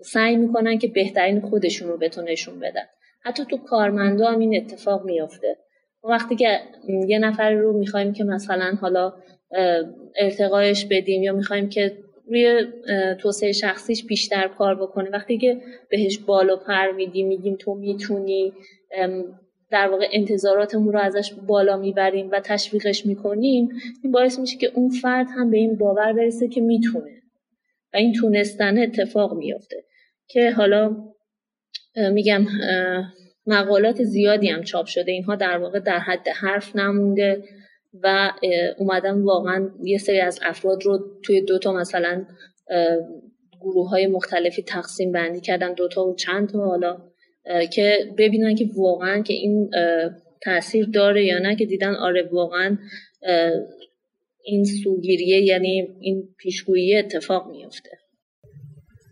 سعی 0.00 0.36
می‌کنن 0.36 0.78
که 0.78 0.88
بهترین 0.88 1.40
خودشون 1.40 1.88
رو 1.88 1.96
بهتون 1.96 2.28
نشون 2.28 2.60
بدن. 2.60 2.84
حتی 3.20 3.44
تو 3.44 3.56
کارمندا 3.56 4.26
هم 4.26 4.38
این 4.38 4.56
اتفاق 4.56 5.04
میافته. 5.04 5.56
وقتی 6.04 6.36
که 6.36 6.60
یه 7.06 7.18
نفر 7.18 7.52
رو 7.52 7.78
می‌خوایم 7.78 8.12
که 8.12 8.24
مثلا 8.24 8.74
حالا 8.80 9.12
ارتقایش 10.16 10.86
بدیم 10.86 11.22
یا 11.22 11.32
می‌خوایم 11.32 11.68
که 11.68 11.98
روی 12.28 12.66
توسعه 13.20 13.52
شخصیش 13.52 14.04
بیشتر 14.04 14.48
کار 14.48 14.74
بکنه. 14.74 15.10
وقتی 15.10 15.38
که 15.38 15.60
بهش 15.90 16.18
بالا 16.18 16.56
پر 16.56 16.90
میدیم 16.90 17.26
میگیم 17.26 17.56
تو 17.56 17.74
می‌تونی 17.74 18.52
در 19.70 19.88
واقع 19.88 20.08
انتظاراتمون 20.12 20.92
رو 20.92 20.98
ازش 20.98 21.32
بالا 21.46 21.76
می‌بریم 21.76 22.30
و 22.30 22.40
تشویقش 22.40 23.06
می‌کنیم 23.06 23.68
این 24.02 24.12
باعث 24.12 24.38
میشه 24.38 24.56
که 24.56 24.70
اون 24.74 24.88
فرد 24.88 25.26
هم 25.36 25.50
به 25.50 25.56
این 25.56 25.76
باور 25.76 26.12
برسه 26.12 26.48
که 26.48 26.60
می‌تونه. 26.60 27.10
و 27.94 27.96
این 27.96 28.12
تونستن 28.12 28.78
اتفاق 28.78 29.34
میافته. 29.34 29.84
که 30.28 30.50
حالا 30.50 30.96
میگم 32.12 32.46
مقالات 33.46 34.02
زیادی 34.02 34.48
هم 34.48 34.62
چاپ 34.62 34.86
شده. 34.86 35.12
اینها 35.12 35.36
در 35.36 35.58
واقع 35.58 35.78
در 35.78 35.98
حد 35.98 36.28
حرف 36.28 36.76
نمونده. 36.76 37.44
و 38.02 38.32
اومدم 38.78 39.24
واقعا 39.24 39.70
یه 39.82 39.98
سری 39.98 40.20
از 40.20 40.40
افراد 40.42 40.82
رو 40.82 40.98
توی 41.22 41.40
دوتا 41.40 41.72
مثلا 41.72 42.24
گروه 43.60 43.90
های 43.90 44.06
مختلفی 44.06 44.62
تقسیم 44.62 45.12
بندی 45.12 45.40
کردن 45.40 45.74
دوتا 45.74 46.06
و 46.06 46.14
چند 46.14 46.48
تا 46.48 46.58
حالا 46.58 46.96
که 47.72 47.98
ببینن 48.18 48.54
که 48.54 48.68
واقعا 48.76 49.22
که 49.22 49.34
این 49.34 49.70
تاثیر 50.42 50.88
داره 50.94 51.24
یا 51.24 51.38
نه 51.38 51.56
که 51.56 51.66
دیدن 51.66 51.94
آره 51.94 52.28
واقعا 52.32 52.78
این 54.44 54.64
سوگیریه 54.64 55.42
یعنی 55.42 55.96
این 56.00 56.28
پیشگویی 56.38 56.96
اتفاق 56.96 57.50
میفته 57.50 57.90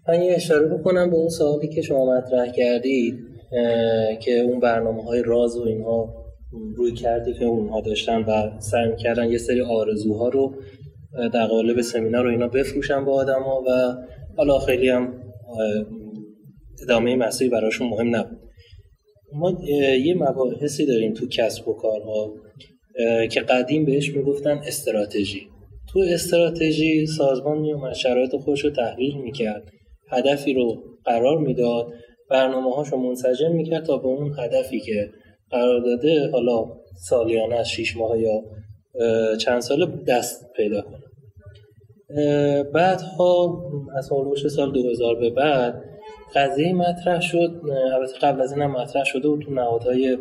من 0.09 0.23
یه 0.23 0.33
اشاره 0.33 0.67
بکنم 0.67 1.11
به 1.11 1.17
اون 1.17 1.29
سوالی 1.29 1.69
که 1.69 1.83
شما 1.83 2.17
مطرح 2.17 2.53
کردید 2.53 3.15
که 4.21 4.41
اون 4.41 4.61
برنامه 4.61 5.03
های 5.03 5.23
راز 5.23 5.57
و 5.57 5.62
اینها 5.62 6.22
روی 6.76 6.92
کردی 6.92 7.35
که 7.35 7.44
اونها 7.44 7.80
داشتن 7.80 8.23
و 8.23 8.61
سعی 8.61 8.97
کردن 8.97 9.30
یه 9.30 9.38
سری 9.38 9.61
آرزوها 9.61 10.28
رو 10.28 10.54
در 11.32 11.47
قالب 11.47 11.80
سمینار 11.80 12.25
رو 12.25 12.30
اینا 12.30 12.49
بفروشن 12.49 13.04
با 13.04 13.25
ها 13.25 13.64
و 13.68 13.97
حالا 14.37 14.59
خیلی 14.59 14.88
هم 14.88 15.14
ادامه 16.82 17.16
مسیری 17.16 17.50
براشون 17.50 17.88
مهم 17.88 18.16
نبود. 18.16 18.38
ما 19.32 19.59
یه 20.04 20.14
مباحثی 20.14 20.87
داریم 20.87 21.12
تو 21.12 21.26
کسب 21.28 21.68
و 21.68 21.73
کارها 21.75 22.35
که 23.30 23.40
قدیم 23.40 23.85
بهش 23.85 24.16
می‌گفتن 24.16 24.61
استراتژی. 24.66 25.49
تو 25.92 25.99
استراتژی 25.99 27.06
سازمان 27.06 27.59
میومد 27.59 27.92
شرایط 27.92 28.37
خودش 28.37 28.64
رو 28.64 28.71
تحلیل 28.71 29.16
می‌کرد 29.16 29.62
هدفی 30.11 30.54
رو 30.54 30.82
قرار 31.04 31.38
می‌داد 31.38 31.92
برنامه 32.30 32.75
هاشو 32.75 32.97
منسجم 32.97 33.52
می‌کرد 33.52 33.85
تا 33.85 33.97
به 33.97 34.06
اون 34.06 34.35
هدفی 34.38 34.80
که 34.80 35.11
قرار 35.52 35.80
داده 35.80 36.30
حالا 36.30 36.64
سالیانه 37.09 37.56
از 37.56 37.68
شیش 37.68 37.97
ماه 37.97 38.18
یا 38.18 38.42
چند 39.37 39.61
ساله 39.61 39.87
دست 40.09 40.52
پیدا 40.56 40.82
کنه. 40.82 41.02
بعدها 42.75 43.62
از 43.97 44.12
هولوش 44.12 44.49
سال 44.49 44.73
2000 44.73 45.14
به 45.14 45.30
بعد 45.30 45.82
قضیه 46.35 46.73
مطرح 46.73 47.21
شد. 47.21 47.61
البته 47.94 48.18
قبل 48.23 48.40
از 48.40 48.52
این 48.52 48.62
هم 48.62 48.71
مطرح 48.71 49.04
شده 49.04 49.28
و 49.28 49.37
تو 49.37 49.50
نهادهای 49.50 50.18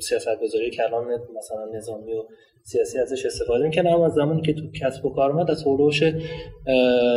سیاست 0.00 0.40
گذاری 0.42 0.70
کلان 0.70 1.04
مثلا 1.36 1.64
نظامی 1.76 2.12
و 2.12 2.22
سیاسی 2.64 2.98
ازش 2.98 3.26
استفاده 3.26 3.64
می‌کنه 3.64 3.90
اما 3.90 4.06
از 4.06 4.12
زمانی 4.12 4.42
که 4.42 4.52
تو 4.52 4.62
کسب 4.80 5.04
و 5.04 5.10
کار 5.14 5.30
اومد 5.30 5.50
از 5.50 5.58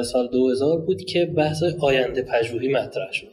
سال 0.07 0.27
2000 0.27 0.81
بود 0.81 1.01
که 1.01 1.25
بحث 1.25 1.63
آینده 1.81 2.21
پژوهی 2.21 2.67
مطرح 2.67 3.11
شد. 3.11 3.27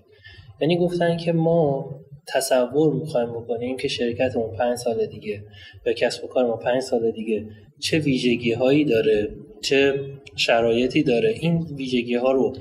یعنی 0.61 0.79
گفتن 0.79 1.17
که 1.17 1.33
ما 1.33 1.91
تصور 2.29 2.95
می‌خوایم 2.95 3.33
بکنیم 3.33 3.77
که 3.77 3.89
شرکتمون 3.89 4.57
پنج 4.57 4.79
سال 4.79 5.07
دیگه 5.07 5.45
یا 5.87 5.93
کسب 5.93 6.25
و 6.25 6.27
کار 6.27 6.47
ما 6.47 6.57
پنج 6.57 6.83
سال 6.83 7.11
دیگه 7.11 7.47
چه 7.81 7.99
ویژگی 7.99 8.53
هایی 8.53 8.85
داره 8.85 9.29
چه 9.63 9.95
شرایطی 10.37 11.03
داره. 11.03 11.35
این 11.41 11.67
ویژگی 11.77 12.15
ها 12.15 12.33
رو 12.33 12.57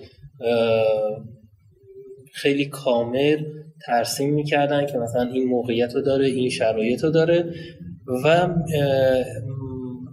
خیلی 2.33 2.65
کامل 2.65 3.37
ترسیم 3.85 4.33
می‌کردن 4.33 4.85
که 4.85 4.97
مثلا 4.97 5.31
این 5.31 5.47
موقعیت 5.47 5.95
رو 5.95 6.01
داره 6.01 6.25
این 6.25 6.49
شرایط 6.49 7.03
رو 7.03 7.09
داره 7.09 7.53
و 8.23 8.49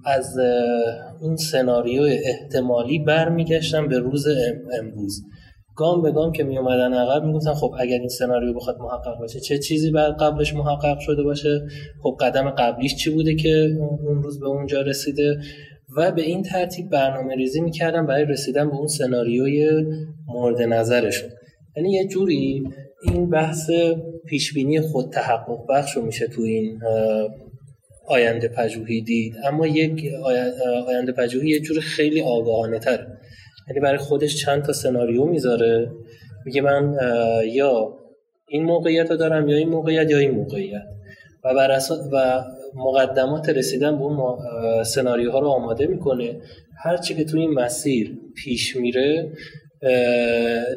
از 0.04 0.38
این 1.22 1.36
سناریو 1.36 2.02
احتمالی 2.02 2.98
برمیگشتن 2.98 3.88
به 3.88 3.98
روز 3.98 4.26
امروز. 4.80 5.22
گام 5.78 6.02
به 6.02 6.12
گام 6.12 6.32
که 6.32 6.44
می 6.44 6.58
اومدن 6.58 6.94
عقب 6.94 7.24
می‌گفتن 7.24 7.54
خب 7.54 7.74
اگر 7.78 7.98
این 7.98 8.08
سناریو 8.08 8.54
بخواد 8.54 8.78
محقق 8.78 9.18
باشه 9.18 9.40
چه 9.40 9.58
چیزی 9.58 9.90
بعد 9.90 10.16
قبلش 10.20 10.54
محقق 10.54 10.98
شده 10.98 11.22
باشه؟ 11.22 11.66
خب 12.02 12.16
قدم 12.20 12.50
قبلیش 12.50 12.96
چی 12.96 13.10
بوده 13.10 13.34
که 13.34 13.76
اون 14.06 14.22
روز 14.22 14.40
به 14.40 14.46
اونجا 14.46 14.82
رسیده؟ 14.82 15.38
و 15.96 16.12
به 16.12 16.22
این 16.22 16.42
ترتیب 16.42 16.90
برنامه 16.90 17.34
ریزی 17.34 17.60
می‌کردن 17.60 18.06
برای 18.06 18.24
رسیدن 18.24 18.70
به 18.70 18.76
اون 18.76 18.86
سناریوی 18.86 19.70
مورد 20.26 20.62
نظرشون. 20.62 21.30
یعنی 21.76 21.92
یه 21.92 22.06
جوری 22.08 22.64
این 23.02 23.30
بحث 23.30 23.70
پیشبینی 24.26 24.80
خود 24.80 25.12
تحقق 25.12 25.66
بخش 25.68 25.96
رو 25.96 26.02
میشه 26.02 26.26
تو 26.26 26.42
این 26.42 26.80
آینده 28.08 28.48
پژوهی 28.48 29.02
دید. 29.02 29.34
اما 29.44 29.66
یک 29.66 30.04
آینده 30.88 31.12
پژوهی 31.12 31.48
یه 31.48 31.60
جور 31.60 31.80
خیلی 31.80 32.22
آگاهانه 32.22 32.78
تر 32.78 33.06
یعنی 33.68 33.80
برای 33.80 33.98
خودش 33.98 34.36
چند 34.36 34.62
تا 34.62 34.72
سناریو 34.72 35.24
می‌ذاره. 35.24 35.90
میگه 36.44 36.60
من 36.60 36.96
یا 37.46 37.98
این 38.48 38.64
موقعیت 38.64 39.10
رو 39.10 39.16
دارم 39.16 39.48
یا 39.48 39.56
این 39.56 39.68
موقعیت 39.68 40.10
یا 40.10 40.18
این 40.18 40.30
موقعیت. 40.30 40.86
و 41.44 41.54
بر 41.54 41.80
و 42.12 42.44
مقدمات 42.74 43.48
رسیدن 43.48 43.98
به 43.98 44.04
اون 44.04 44.38
سناریوها 44.84 45.38
رو 45.38 45.48
آماده 45.48 45.86
می‌کنه. 45.86 46.40
هرچی 46.84 47.14
که 47.14 47.24
تو 47.24 47.36
این 47.36 47.50
مسیر 47.50 48.18
پیش 48.36 48.76
میره 48.76 49.32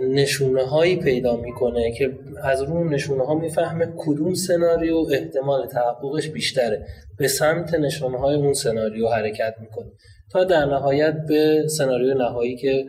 نشونه 0.02 0.64
هایی 0.64 0.96
پیدا 0.96 1.36
می‌کنه 1.36 1.92
که 1.92 2.12
از 2.44 2.62
رو 2.62 2.90
نشونه 2.90 3.26
ها 3.26 3.34
می‌فهمه 3.34 3.88
کدوم 3.98 4.34
سناریو 4.34 5.06
احتمال 5.12 5.68
تحققش 5.68 6.28
بیشتره. 6.28 6.86
به 7.18 7.28
سمت 7.28 7.74
نشونه 7.74 8.18
های 8.18 8.36
اون 8.36 8.54
سناریو 8.54 9.08
حرکت 9.08 9.56
می‌کنه. 9.60 9.92
تا 10.34 10.44
در 10.44 10.66
نهایت 10.66 11.14
به 11.28 11.64
سناریو 11.78 12.14
نهایی 12.14 12.58
که 12.58 12.86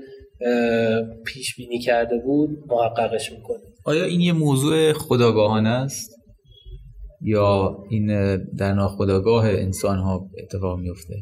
پیش 1.27 1.57
بینی 1.57 1.79
کرده 1.79 2.19
بود 2.25 2.51
محققش 2.69 3.33
می‌کنه. 3.33 3.59
آیا 3.85 4.05
این 4.05 4.21
یه 4.21 4.33
موضوع 4.33 4.93
خداگاهانه 4.93 5.69
است؟ 5.69 6.11
یا 7.25 7.77
این 7.91 8.37
در 8.59 8.73
ناخداگاه 8.73 9.49
انسان 9.49 9.99
ها 9.99 10.27
اتفاق 10.43 10.79
میفته 10.79 11.15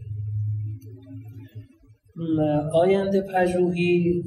آینده 2.73 3.21
پژوهی 3.35 4.23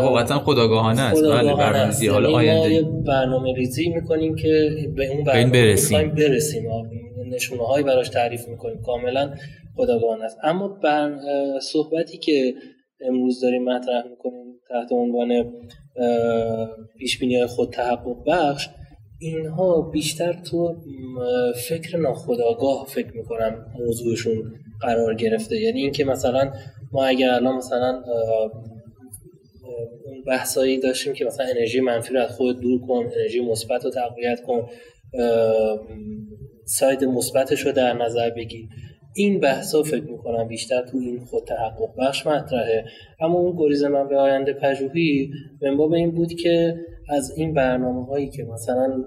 خب 0.00 0.18
قطعا 0.18 0.38
خداگاهانه 0.38 1.00
است. 1.00 1.22
بله 1.22 1.54
برنامه‌ریزی. 1.54 2.06
حالا 2.06 2.42
یعنی 2.42 2.60
آینده 2.60 2.90
برنامه 3.06 3.54
ریزی 3.56 3.88
می‌کنیم 3.88 4.34
که 4.34 4.70
به 4.96 5.06
اون 5.06 5.24
برنامه 5.24 5.52
برسیم. 5.52 6.14
برسیم. 6.14 6.62
نشونه 7.26 7.62
هایی 7.62 7.84
براش 7.84 8.08
تعریف 8.08 8.48
می‌کنیم. 8.48 8.82
کاملا 8.82 9.34
خداگاهانه 9.76 10.24
است. 10.24 10.38
اما 10.42 10.68
بر 10.68 11.18
صحبتی 11.60 12.18
که 12.18 12.54
امروز 13.00 13.40
داریم 13.40 13.64
مطرح 13.64 14.04
می‌کنیم 14.10 14.60
تحت 14.68 14.92
عنوان 14.92 15.52
پیش 16.98 17.18
بینی 17.18 17.46
خود 17.46 17.70
تحقق 17.70 18.16
بخش 18.26 18.68
اینها 19.20 19.80
بیشتر 19.80 20.32
تو 20.32 20.74
فکر 21.68 21.96
ناخداگاه 21.96 22.86
فکر 22.86 23.16
می‌کنم 23.16 23.66
موضوعشون 23.78 24.52
قرار 24.80 25.14
گرفته. 25.14 25.60
یعنی 25.60 25.80
اینکه 25.80 26.04
مثلا 26.04 26.52
ما 26.92 27.04
اگر 27.04 27.30
الان 27.30 27.56
مثلا 27.56 28.02
اون 30.04 30.22
بحثایی 30.26 30.80
داشتیم 30.80 31.12
که 31.12 31.24
مثلا 31.24 31.46
انرژی 31.46 31.80
منفی 31.80 32.14
رو 32.14 32.20
از 32.20 32.30
خود 32.30 32.60
دور 32.60 32.80
کن 32.86 33.10
انرژی 33.16 33.40
مثبت 33.40 33.84
رو 33.84 33.90
تقویت 33.90 34.40
کن 34.46 34.68
ساید 36.64 37.04
مثبتش 37.04 37.60
رو 37.60 37.72
در 37.72 37.92
نظر 37.92 38.30
بگیر. 38.30 38.68
این 39.14 39.40
بحثا 39.40 39.82
فکر 39.82 40.04
می‌کنم 40.04 40.48
بیشتر 40.48 40.82
تو 40.82 40.98
این 40.98 41.20
خود 41.20 41.44
تحقق 41.44 41.90
بخش 41.98 42.26
مطرحه. 42.26 42.84
اما 43.20 43.38
اون 43.38 43.56
گریز 43.56 43.84
من 43.84 44.08
به 44.08 44.16
آینده 44.16 44.52
پژوهی 44.52 45.30
به 45.60 45.92
این 45.92 46.10
بود 46.10 46.32
که 46.32 46.74
از 47.08 47.38
این 47.38 47.54
برنامه 47.54 48.06
هایی 48.06 48.30
که 48.30 48.44
مثلا 48.44 49.04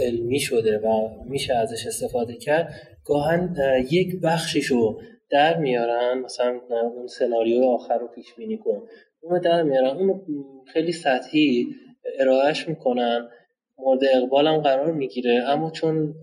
علمی 0.00 0.40
شده 0.40 0.78
و 0.78 1.08
میشه 1.28 1.54
ازش 1.54 1.86
استفاده 1.86 2.34
کرد 2.34 2.74
گاهن 3.04 3.56
یک 3.90 4.20
بخشیشو 4.22 4.98
در 5.30 5.58
میارن. 5.58 6.18
مثلا 6.18 6.60
اون 6.96 7.06
سناریو 7.06 7.64
آخر 7.64 7.98
رو 7.98 8.08
پیش 8.14 8.34
بینی 8.34 8.58
کن. 8.58 8.82
اونو 9.22 9.40
در 9.40 9.62
میارن. 9.62 9.96
اونو 9.96 10.20
خیلی 10.72 10.92
سطحی 10.92 11.66
ارائهش 12.20 12.68
می‌کنن. 12.68 13.28
مورد 13.78 14.00
اقبالم 14.14 14.58
قرار 14.58 14.92
می‌گیره 14.92 15.44
اما 15.48 15.70
چون 15.70 16.14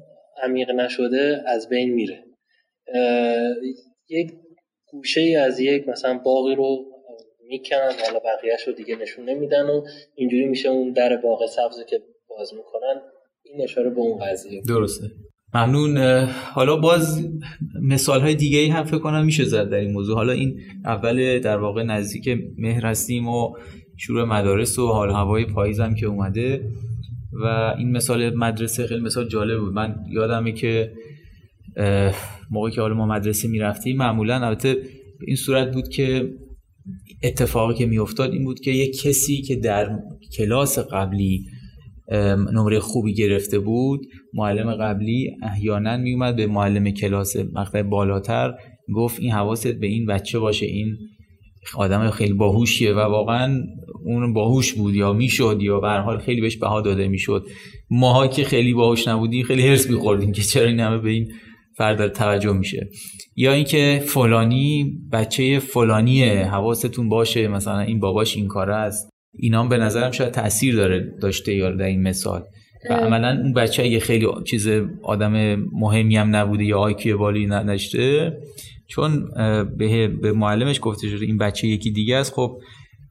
عمیق 0.44 0.72
نشده 0.72 1.44
از 1.48 1.70
بین 1.70 1.94
میره. 1.94 2.24
یک 4.10 4.32
گوشه 4.92 5.44
از 5.46 5.60
یک 5.60 5.88
مثلا 5.88 6.18
باقی 6.26 6.56
رو 6.56 6.86
می‌کنن 7.48 7.92
حالا 8.06 8.20
بقیهش 8.20 8.68
رو 8.68 8.74
دیگه 8.74 8.96
نشون 8.96 9.30
نمیدن 9.30 9.66
و 9.66 9.82
اینجوری 10.16 10.46
میشه 10.46 10.70
اون 10.70 10.92
در 10.92 11.18
باغ 11.18 11.46
سبز 11.46 11.86
که 11.90 12.00
باز 12.30 12.54
می‌کنن 12.54 13.02
این 13.44 13.64
اشاره 13.64 13.90
به 13.90 14.00
اون 14.00 14.18
قضیه. 14.26 14.62
درسته. 14.68 15.08
ممنون. 15.54 15.98
حالا 16.54 16.76
باز 16.76 17.28
مثال 17.82 18.22
های 18.22 18.36
دیگه 18.36 18.60
ای 18.60 18.68
هم 18.68 18.84
فکر 18.84 19.00
کنم 19.00 19.26
میشه 19.26 19.44
زد 19.44 19.70
در 19.70 19.78
این 19.78 19.92
موضوع. 19.92 20.16
حالا 20.16 20.32
این 20.32 20.60
اول 20.86 21.40
در 21.40 21.58
واقع 21.58 21.84
نزدیک 21.84 22.40
مهر 22.58 22.86
هستیم 22.86 23.28
و 23.28 23.56
شروع 23.98 24.24
مدارس 24.24 24.80
و 24.80 24.88
حال 24.88 25.10
هوای 25.10 25.46
پاییز 25.46 25.80
هم 25.80 25.96
که 25.96 26.06
اومده 26.06 26.66
و 27.44 27.46
این 27.78 27.92
مثال 27.92 28.36
مدرسه 28.36 28.88
خیلی 28.88 29.02
مثال 29.02 29.28
جالب 29.28 29.60
بود. 29.60 29.74
من 29.74 29.96
یادمه 30.10 30.52
که 30.52 30.92
موقعی 32.52 32.72
که 32.72 32.82
حالا 32.82 32.94
ما 32.96 33.06
مدرسه 33.06 33.48
می‌رفتیم 33.48 33.98
معمولا 33.98 34.46
البته 34.46 34.78
این 35.28 35.36
صورت 35.36 35.74
بود 35.74 35.90
که 35.90 36.34
اتفاقی 37.24 37.74
که 37.74 37.86
میافتاد 37.86 38.32
این 38.32 38.44
بود 38.44 38.60
که 38.60 38.72
یک 38.72 39.02
کسی 39.02 39.42
که 39.42 39.56
در 39.56 40.00
کلاس 40.38 40.80
قبلی 40.80 41.46
نمره 42.54 42.80
خوبی 42.80 43.14
گرفته 43.14 43.60
بود 43.60 44.02
معلم 44.34 44.74
قبلی 44.76 45.32
احیانا 45.44 45.98
میومد 45.98 46.36
به 46.36 46.48
معلم 46.48 46.92
کلاس 46.92 47.36
مقطع 47.54 47.82
بالاتر 47.82 48.54
گفت 48.96 49.20
این 49.20 49.32
حواست 49.32 49.68
به 49.68 49.88
این 49.88 50.06
بچه 50.06 50.40
باشه 50.40 50.66
این 50.66 50.98
آدم 51.76 52.10
خیلی 52.10 52.34
باهوشیه 52.34 52.94
و 52.94 53.00
واقعا 53.00 53.64
اون 54.06 54.34
باهوش 54.34 54.74
بود 54.74 54.96
یا 54.96 55.14
می‌شد 55.14 55.58
یا 55.62 55.80
به 55.80 55.90
حال 55.90 56.18
خیلی 56.18 56.42
بهش 56.42 56.58
بها 56.58 56.82
داده 56.82 57.08
می‌شد. 57.08 57.46
ماها 57.90 58.28
که 58.28 58.44
خیلی 58.44 58.74
باهوش 58.74 59.08
نبودیم 59.08 59.44
خیلی 59.44 59.68
هرس 59.68 59.90
میخوردیم 59.90 60.32
که 60.32 60.42
چرا 60.42 60.68
این 60.68 60.80
همه 60.80 60.98
به 60.98 61.10
این 61.10 61.32
فرد 61.78 62.08
توجه 62.08 62.52
میشه. 62.52 62.90
یا 63.36 63.54
اینکه 63.54 64.04
فلانی 64.06 64.98
بچه 65.12 65.60
فلانیه 65.60 66.46
حواستون 66.46 67.10
باشه 67.10 67.48
مثلا 67.48 67.80
این 67.80 68.00
باباش 68.00 68.36
این 68.36 68.48
کاره 68.48 68.76
است. 68.76 69.10
اینا 69.34 69.68
به 69.68 69.78
نظرم 69.78 70.12
شاید 70.12 70.32
تاثیر 70.32 70.76
داره 70.76 71.14
داشته 71.22 71.56
یا 71.56 71.72
در 71.72 71.86
این 71.86 72.02
مثال. 72.02 72.44
و 72.90 72.94
عملا 72.94 73.42
اون 73.44 73.54
بچه 73.54 73.84
اگه 73.84 74.00
خیلی 74.00 74.28
چیز 74.46 74.68
آدم 75.04 75.56
مهمی 75.56 76.16
هم 76.16 76.36
نبوده 76.36 76.64
یا 76.64 76.80
آیکیو 76.80 77.18
بالی 77.18 77.46
نداشته 77.46 78.38
چون 78.88 79.30
به, 79.78 80.08
به 80.08 80.32
معلمش 80.32 80.80
گفته 80.82 81.08
شده 81.08 81.26
این 81.26 81.38
بچه 81.38 81.68
یکی 81.68 81.92
دیگه 81.92 82.16
است. 82.16 82.34
خب 82.34 82.58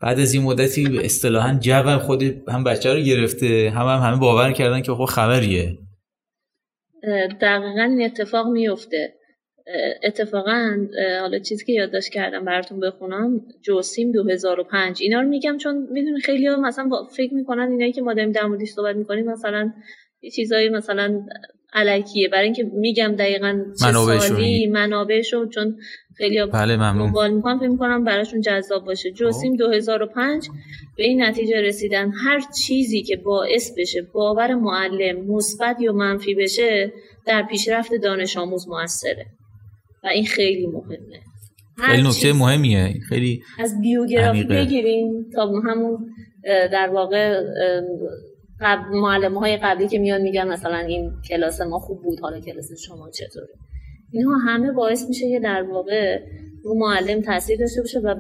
بعد 0.01 0.21
از 0.21 0.35
این 0.35 0.43
مدتی 0.43 0.99
اصطلاحا 0.99 1.59
جو 1.61 1.99
خود 1.99 2.23
هم 2.49 2.65
بچه 2.65 2.95
رو 2.95 3.01
گرفته 3.01 3.73
هم 3.75 3.87
هم 3.87 3.99
همه 3.99 4.17
باور 4.17 4.53
کردن 4.53 4.83
که 4.83 4.93
خب 4.93 5.05
خبریه. 5.05 5.79
دقیقا 7.41 7.83
این 7.83 8.03
اتفاق 8.05 8.49
میفته 8.49 9.15
اتفاقا 10.03 10.77
حالا 11.21 11.39
چیزی 11.39 11.65
که 11.65 11.73
یادداشت 11.73 12.09
کردم 12.13 12.45
براتون 12.45 12.81
بخونم 12.81 13.41
جوسیم 13.63 14.13
2005 14.13 15.03
اینا 15.03 15.21
رو 15.21 15.29
میگم 15.29 15.57
چون 15.57 15.89
می‌دونی 15.91 16.21
خیلی 16.21 16.47
ها 16.47 16.57
مثلا 16.57 16.91
فکر 17.17 17.35
می‌کنن 17.35 17.71
اینایی 17.71 17.93
که 17.93 18.03
ما 18.03 18.15
داریم 18.15 18.33
در 18.33 18.47
موردش 18.47 18.69
صحبت 18.69 18.97
می‌کنیم 18.97 19.25
مثلا 19.25 19.73
یه 20.23 20.31
چیزایی 20.31 20.69
مثلا 20.69 21.27
علکیه. 21.73 22.29
برای 22.29 22.45
اینکه 22.45 22.63
میگم 22.63 23.15
دقیقا 23.19 23.65
چه 23.81 23.93
سالی 23.93 24.67
منابعشو 24.67 25.49
چون 25.49 25.77
خیلی 26.17 26.47
بله 26.47 26.77
ممنون. 26.77 27.31
می‌کنم 27.35 27.59
فکر 27.59 27.69
می‌کنم 27.69 28.05
براشون 28.05 28.41
جذاب 28.41 28.85
باشه. 28.85 29.11
جوسیم 29.11 29.57
2005 29.57 30.49
به 30.97 31.05
این 31.05 31.23
نتیجه 31.23 31.61
رسیدن 31.61 32.11
هر 32.11 32.41
چیزی 32.67 33.03
که 33.03 33.17
باعث 33.17 33.71
بشه 33.79 34.03
باور 34.15 34.55
معلم 34.55 35.27
مثبت 35.27 35.77
یا 35.81 35.93
منفی 35.93 36.35
بشه 36.35 36.93
در 37.27 37.43
پیشرفت 37.43 37.91
دانش 38.03 38.37
آموز 38.37 38.69
موثره. 38.69 39.27
و 40.05 40.07
این 40.07 40.27
خیلی 40.27 40.67
مهمه. 40.67 41.21
خیلی 41.79 42.03
نکته 42.09 42.33
مهمیه. 42.33 42.95
خیلی 43.09 43.43
از 43.59 43.81
بیوگرافی 43.81 44.45
بگیریم 44.45 45.31
تا 45.35 45.47
همون 45.47 45.99
در 46.45 46.91
واقع 46.95 47.41
قبل 48.63 48.99
معلم 48.99 49.39
های 49.39 49.57
قبلی 49.57 49.89
که 49.89 49.99
میان 49.99 50.21
میگن 50.21 50.49
مثلا 50.49 50.77
این 50.77 51.13
کلاس 51.29 51.61
ما 51.61 51.79
خوب 51.79 52.03
بود 52.03 52.21
حالا 52.21 52.41
کلاس 52.41 52.73
شما 52.87 53.11
چطوره؟ 53.11 53.49
اینها 54.13 54.37
همه 54.37 54.73
باعث 54.73 55.09
میشه 55.09 55.31
که 55.31 55.41
در 55.41 55.63
واقع 55.63 56.19
رو 56.65 56.75
معلم 56.75 57.21
تاثیر 57.21 57.59
داشته 57.59 57.81
باشه 57.81 57.99
و 58.01 58.15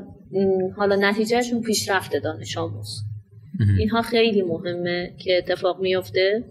حالا 0.77 0.97
نتیجهشون 0.97 1.63
پیشرفت 1.63 2.17
دانش 2.17 2.59
آموز. 2.59 3.03
اینها 3.79 4.03
خیلی 4.03 4.43
مهمه 4.43 5.15
که 5.25 5.39
اتفاق 5.39 5.81
میفته 5.81 6.45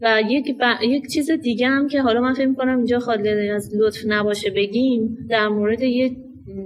و 0.00 0.22
یک, 0.28 0.56
یک 0.82 1.12
چیز 1.12 1.30
دیگه 1.30 1.68
هم 1.68 1.88
که 1.88 2.02
حالا 2.02 2.20
من 2.20 2.34
فکر 2.34 2.46
می‌کنم 2.46 2.76
اینجا 2.76 2.98
خالی 2.98 3.50
از 3.50 3.70
لطف 3.74 3.98
نباشه 4.06 4.50
بگیم 4.50 5.26
در 5.30 5.48
مورد 5.48 5.82
یه 5.82 6.16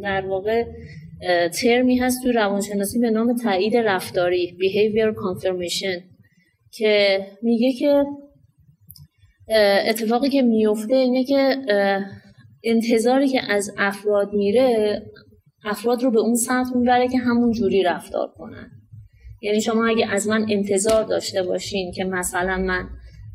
در 0.02 0.26
واقع 0.26 0.64
ترمی 1.62 1.98
هست 1.98 2.22
تو 2.22 2.32
روانشناسی 2.32 2.98
به 2.98 3.10
نام 3.10 3.36
تایید 3.36 3.76
رفتاری 3.76 4.56
behavior 4.58 5.14
confirmation. 5.14 6.13
که 6.76 7.26
میگه 7.42 7.72
که 7.72 8.04
اتفاقی 9.88 10.28
که 10.28 10.42
میفته 10.42 10.94
اینه 10.94 11.24
که 11.24 11.56
انتظاری 12.64 13.28
که 13.28 13.52
از 13.52 13.74
افراد 13.78 14.32
میره 14.32 15.02
افراد 15.64 16.02
رو 16.02 16.10
به 16.10 16.20
اون 16.20 16.34
سمت 16.34 16.66
می‌بره 16.76 17.08
که 17.08 17.18
همون 17.18 17.52
جوری 17.52 17.82
رفتار 17.82 18.28
کنن. 18.38 18.70
یعنی 19.42 19.60
شما 19.60 19.86
اگه 19.86 20.06
از 20.12 20.28
من 20.28 20.46
انتظار 20.50 21.04
داشته 21.04 21.42
باشین 21.42 21.92
که 21.92 22.04
مثلا 22.04 22.58
من 22.58 22.88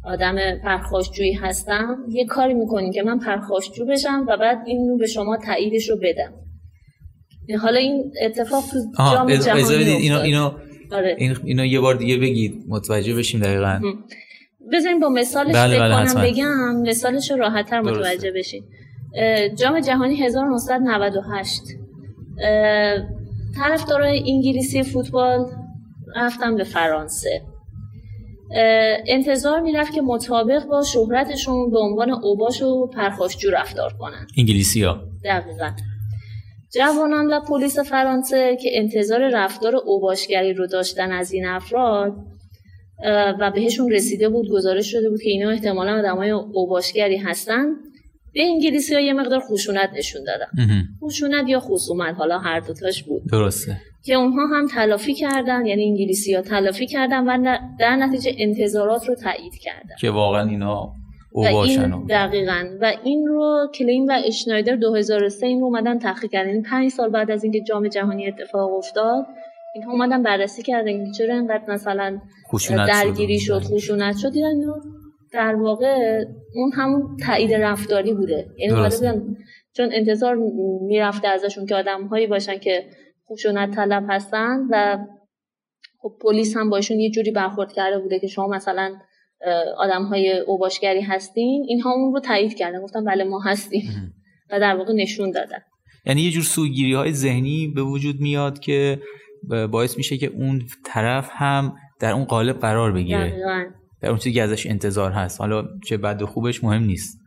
آدم 0.06 0.36
پرخاشجویی 0.64 1.34
هستم 1.34 1.98
یه 2.10 2.26
کاری 2.26 2.54
می‌کنین 2.54 2.92
که 2.92 3.04
من 3.04 3.20
پرخاشجو 3.20 3.86
بشم 3.86 4.26
و 4.28 4.38
بعد 4.38 4.58
این 4.66 4.90
رو 4.90 4.98
به 4.98 5.08
شما 5.08 5.38
تاییدش 5.38 5.90
رو 5.90 5.98
بدم. 6.04 6.34
حالا 7.62 7.80
این 7.80 8.12
اتفاق 8.22 8.64
تو 8.72 8.80
جام 8.98 9.36
جهانی 9.36 9.84
اینو, 9.84 10.20
اینو, 10.20 10.52
آره. 10.92 11.16
اینو 11.44 11.66
یه 11.66 11.80
بار 11.80 11.96
دیگه 11.96 12.18
بگید 12.18 12.64
متوجه 12.68 13.16
بشیم 13.16 13.40
دقیقا. 13.40 13.82
بزنین 14.74 15.00
با 15.00 15.10
مثالش 15.10 15.56
بله 15.56 15.80
بله 15.80 16.32
بگم. 16.32 16.82
مثالش 16.82 17.32
رو 17.32 17.38
راحتتر 17.38 17.82
متوجه 17.82 18.32
بشین. 18.32 18.64
جام 19.56 19.80
جهانی 19.80 20.16
1998 20.16 21.62
طرفدارای 23.56 24.24
انگلیسی 24.28 24.84
فوتبال 24.84 25.46
رفتم 26.16 26.56
به 26.56 26.64
فرانسه. 26.64 27.42
انتظار 29.08 29.62
می‌رفت 29.62 29.94
که 29.94 30.02
مطابق 30.02 30.66
با 30.66 30.84
شهرتشون 30.84 31.72
به 31.72 31.80
عنوان 31.80 32.12
اوباش 32.12 32.62
و 32.62 32.88
پرخاشجو 32.88 33.50
رفتار 33.52 33.94
کنن. 34.00 34.28
انگلیسی 34.38 34.84
ها 34.84 35.00
دقیقا. 35.24 35.72
جوانان 36.74 37.28
و 37.28 37.40
پلیس 37.40 37.80
فرانسه 37.80 38.58
که 38.62 38.70
انتظار 38.74 39.30
رفتار 39.34 39.76
اوباشگری 39.76 40.54
رو 40.54 40.68
داشتن 40.68 41.12
از 41.12 41.32
این 41.32 41.46
افراد 41.46 42.14
و 43.40 43.52
بهشون 43.56 43.92
رسیده 43.92 44.30
بود 44.30 44.50
گزارش 44.50 44.92
شده 44.92 45.10
بود 45.10 45.22
که 45.22 45.30
اینا 45.30 45.50
احتمالا 45.50 46.00
آدمای 46.00 46.30
اوباشگری 46.30 47.18
هستن. 47.18 47.66
به 48.34 48.44
انگلیسی 48.44 48.94
ها 48.94 49.00
یه 49.00 49.14
مقدار 49.14 49.40
خشونت 49.40 49.90
نشون 49.98 50.22
دادن. 50.24 50.48
خشونت 51.04 51.50
یا 51.50 51.60
خصومت 51.60 52.16
حالا 52.16 52.40
هر 52.40 52.60
دوتاش 52.60 53.04
بود. 53.04 53.22
درسته. 53.32 53.78
که 54.06 54.14
اونها 54.14 54.48
هم 54.48 54.68
تلافی 54.68 55.14
کردن 55.14 55.66
یعنی 55.66 55.86
انگلیسی 55.86 56.34
ها 56.34 56.42
تلافی 56.42 56.88
کردن 56.88 57.24
و 57.24 57.58
در 57.80 57.96
نتیجه 57.96 58.36
انتظارات 58.38 59.06
رو 59.08 59.16
تایید 59.16 59.54
کردن. 59.62 59.96
که 60.02 60.10
واقعا 60.10 60.50
اینا 60.50 60.94
او 61.32 61.44
باشن 61.52 62.06
دقیقا. 62.06 62.66
و 62.82 62.94
این 63.04 63.28
رو 63.28 63.68
کلین 63.74 64.12
و 64.12 64.22
اشنایدر 64.26 64.76
2003 64.76 65.46
این 65.46 65.60
رو 65.60 65.66
اومدن 65.66 66.00
تحقیق 66.00 66.32
کردن. 66.32 66.50
یعنی 66.50 66.62
5 66.62 66.92
سال 66.92 67.10
بعد 67.10 67.32
از 67.32 67.44
اینکه 67.44 67.62
جام 67.62 67.88
جهانی 67.88 68.28
اتفاق 68.28 68.74
افتاد 68.74 69.26
اینها 69.76 69.92
اومدن 69.92 70.24
بررسی 70.24 70.64
کردن 70.64 71.06
که 71.06 71.12
چرا 71.18 71.34
اینقدر 71.34 71.64
مثلا 71.68 72.22
درگیری 72.88 73.40
شد 73.40 73.62
خشونت 73.64 74.18
شد. 74.18 74.32
دیدن 74.32 74.56
در 75.32 75.56
واقع 75.56 76.24
اون 76.56 76.72
همون 76.72 77.18
تایید 77.26 77.54
رفتاری 77.54 78.14
بوده. 78.14 78.48
یعنی 78.58 78.90
چون 79.74 79.90
انتظار 79.94 80.36
می‌رفته 80.82 81.28
ازشون 81.28 81.66
که 81.66 81.76
آدم 81.76 82.08
هایی 82.08 82.28
باشن 82.28 82.60
که 82.60 82.86
خشونت 83.32 83.76
طلب 83.76 84.06
هستن 84.10 84.68
و 84.70 84.98
خب 86.02 86.12
پلیس 86.22 86.58
هم 86.58 86.70
باشون 86.70 87.00
یه 87.00 87.10
جوری 87.10 87.32
برخورد 87.32 87.72
کرده 87.72 88.00
بوده 88.00 88.20
که 88.20 88.28
شما 88.28 88.48
مثلا 88.48 88.96
آدم 89.78 90.04
های 90.04 90.40
اوباشگری 90.40 91.02
هستین 91.02 91.66
اینها 91.68 91.92
اون 91.92 92.14
رو 92.14 92.20
تایید 92.20 92.58
کردن. 92.58 92.82
گفتن 92.82 93.04
بله 93.04 93.24
ما 93.24 93.40
هستیم. 93.40 94.14
و 94.52 94.60
در 94.60 94.76
واقع 94.76 94.94
نشون 94.94 95.32
دادن. 95.32 95.60
یعنی 96.06 96.22
یه 96.22 96.32
جور 96.32 96.44
سوگیری 96.44 96.94
های 96.94 97.12
ذهنی 97.12 97.68
به 97.76 97.82
وجود 97.82 98.20
میاد 98.20 98.60
که 98.60 99.00
باعث 99.72 99.98
میشه 99.98 100.18
که 100.18 100.28
اون 100.28 100.62
طرف 100.86 101.30
هم 101.32 101.76
در 102.00 102.12
اون 102.12 102.26
قالب 102.26 102.60
قرار 102.60 102.92
بگیره. 102.92 103.34
در 104.02 104.10
اون 104.10 104.18
چیزی 104.18 104.34
که 104.34 104.42
ازش 104.42 104.68
انتظار 104.68 105.12
هست. 105.12 105.42
حالا 105.42 105.64
چه 105.86 105.98
بد 105.98 106.22
و 106.22 106.26
خوبش 106.26 106.64
مهم 106.64 106.84
نیست. 106.84 107.20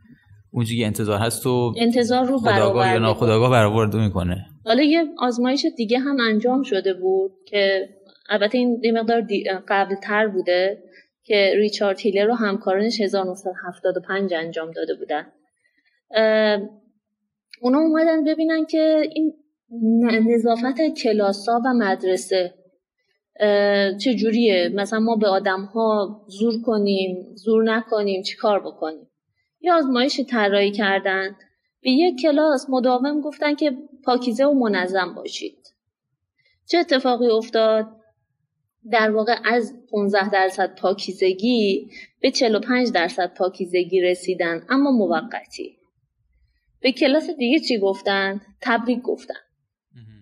اون 0.51 0.65
چیزی 0.65 0.77
که 0.77 0.85
انتظار 0.85 1.19
هست 1.19 1.43
تو 1.43 1.73
انتظار 1.77 2.25
رو 2.25 2.37
خداگاه 2.37 2.91
یا 2.91 2.99
ناخداگاه 2.99 3.51
برآورده 3.51 3.97
می‌کنه. 3.97 4.45
حالا 4.65 4.83
یه 4.83 5.03
آزمایش 5.17 5.65
دیگه 5.77 5.99
هم 5.99 6.17
انجام 6.19 6.63
شده 6.63 6.93
بود 6.93 7.31
که 7.47 7.89
البته 8.29 8.57
این 8.57 8.81
یه 8.83 8.91
مقدار 8.91 9.23
قبل 9.67 9.95
تر 9.95 10.27
بوده. 10.27 10.77
که 11.23 11.53
ریچارد 11.55 11.99
هیلر 11.99 12.25
رو 12.25 12.33
همکارانش 12.33 13.01
1975 13.01 14.33
انجام 14.33 14.71
داده 14.71 14.95
بودن. 14.95 15.31
اونا 17.61 17.79
اومدن 17.79 18.23
ببینن 18.23 18.65
که 18.65 19.01
این 19.13 19.33
نظافت 20.27 20.81
کلاسا 21.03 21.61
و 21.65 21.73
مدرسه 21.73 22.53
چه 24.01 24.13
جوریه 24.15 24.69
مثلا 24.69 24.99
ما 24.99 25.15
به 25.15 25.27
آدم 25.27 25.63
ها 25.63 26.21
زور 26.27 26.61
کنیم 26.61 27.35
زور 27.35 27.63
نکنیم 27.63 28.21
چی 28.21 28.37
کار 28.37 28.59
بکنیم؟ 28.59 29.09
یه 29.61 29.73
آزمایشی 29.73 30.23
طراحی 30.23 30.71
کردن. 30.71 31.35
به 31.81 31.91
یک 31.91 32.21
کلاس 32.21 32.65
مداوم 32.69 33.21
گفتن 33.21 33.55
که 33.55 33.77
پاکیزه 34.05 34.45
و 34.45 34.53
منظم 34.53 35.13
باشید. 35.15 35.57
چه 36.65 36.77
اتفاقی 36.77 37.27
افتاد؟ 37.27 37.87
در 38.91 39.11
واقع 39.11 39.35
از 39.45 39.73
15 39.91 40.29
درصد 40.29 40.75
پاکیزگی 40.75 41.89
به 42.21 42.31
45 42.31 42.91
درصد 42.91 43.33
پاکیزگی 43.33 44.01
رسیدن 44.01 44.65
اما 44.69 44.91
موقتی. 44.91 45.77
به 46.81 46.91
کلاس 46.91 47.29
دیگه 47.29 47.59
چی 47.59 47.77
گفتن؟ 47.77 48.41
تبریک 48.61 49.01
گفتن. 49.01 49.33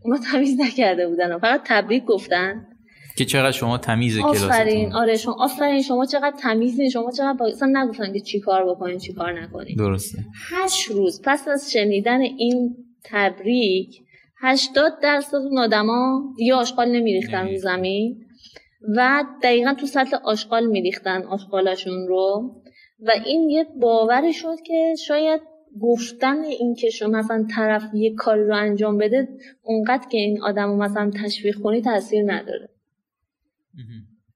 اونا 0.04 0.18
تمیز 0.32 0.62
نکرده 0.62 1.08
بودن 1.08 1.38
فقط 1.38 1.62
تبریک 1.66 2.06
گفتن. 2.06 2.68
که 3.18 3.26
چقدر 3.26 3.52
شما 3.52 3.78
تمیز 3.78 4.20
کلاس 4.20 4.44
آفرین. 4.44 4.94
آره 4.94 5.18
شما 5.18 5.36
آفرین. 5.40 5.82
شما 5.82 6.06
چقدر 6.06 6.38
تمیزین 6.40 6.90
شما 6.90 7.12
چقدر 7.12 7.34
با... 7.34 7.48
اصلا 7.48 7.84
نگفتن 7.84 8.14
که 8.14 8.20
چی 8.20 8.40
کار 8.40 8.70
بکنین 8.70 8.98
چی 8.98 9.14
کار 9.14 9.42
نکنین. 9.42 9.76
درسته. 9.76 10.18
هشت 10.50 10.92
روز 10.92 11.22
پس 11.24 11.48
از 11.48 11.72
شنیدن 11.72 12.22
این 12.22 12.76
تبریک 13.04 14.02
هشتاد 14.42 14.92
درصد 15.04 15.36
اون 15.36 15.58
آدما 15.58 16.24
دیگه 16.38 16.54
آشغال 16.54 16.92
نمیریختن 16.92 17.48
رو 17.48 17.58
زمین. 17.58 18.26
و 18.96 19.24
دقیقا 19.44 19.74
تو 19.74 19.86
سطح 19.86 20.18
آشغال 20.24 20.66
میریختن 20.66 21.24
آشغالشون 21.24 22.08
رو 22.08 22.56
و 23.00 23.12
این 23.26 23.50
یه 23.50 23.64
باور 23.64 24.32
شد 24.32 24.62
که 24.66 24.96
شاید 25.00 25.42
گفتن 25.82 26.44
این 26.44 26.76
که 26.76 26.90
شما 26.90 27.20
مثلا 27.20 27.46
طرف 27.56 27.84
یه 27.94 28.14
کاری 28.16 28.44
رو 28.44 28.56
انجام 28.56 28.98
بده 28.98 29.28
اونقدر 29.64 30.08
که 30.10 30.18
این 30.18 30.42
آدم 30.42 30.70
رو 30.70 30.78
مثلا 30.78 31.12
تشویق 31.24 31.56
کنی 31.60 31.82
تاثیر 31.82 32.24
نداره. 32.34 32.70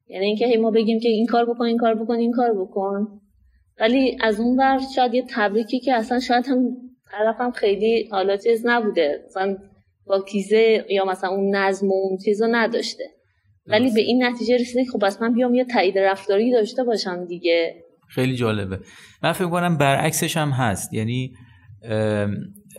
یعنی 0.08 0.26
اینکه 0.26 0.58
ما 0.58 0.72
بگیم 0.72 1.00
که 1.00 1.10
این 1.10 1.26
کار 1.26 1.46
بکن 1.46 1.66
این 1.66 1.78
کار 1.78 1.96
بکن 1.96 2.16
این 2.16 2.32
کار 2.32 2.54
بکن. 2.54 3.22
ولی 3.80 4.18
از 4.22 4.40
اون 4.40 4.58
ور 4.60 4.80
شاید 4.96 5.14
یه 5.14 5.24
تبریکی 5.30 5.80
که 5.80 5.94
اصلا 5.94 6.20
شاید 6.20 6.48
هم 6.48 6.78
طرفم 7.12 7.52
خیلی 7.52 8.08
حالا 8.12 8.38
چیز 8.38 8.66
نبوده. 8.66 9.24
مثلا 9.26 9.58
با 10.06 10.22
کیزه 10.22 10.86
یا 10.90 11.06
مثلا 11.06 11.30
اون 11.30 11.56
نظم 11.56 11.92
و 11.92 11.94
اون 11.94 12.18
چیز 12.18 12.42
رو 12.42 12.48
نداشته. 12.52 13.15
ولی 13.68 13.92
به 13.94 14.02
این 14.02 14.24
نتیجه 14.24 14.56
رسیده 14.56 14.86
خب 14.92 15.06
بس 15.06 15.22
من 15.22 15.34
بیام 15.34 15.56
یه 15.56 15.66
تایید 15.66 15.98
رفتاری 15.98 16.52
داشته 16.52 16.84
باشم 16.84 17.26
دیگه. 17.26 17.84
خیلی 18.08 18.36
جالبه. 18.36 18.80
من 19.24 19.32
فکر 19.32 19.50
کنم 19.50 19.78
برعکسش 19.78 20.38
هم 20.38 20.50
هست. 20.50 20.94
یعنی 20.94 21.34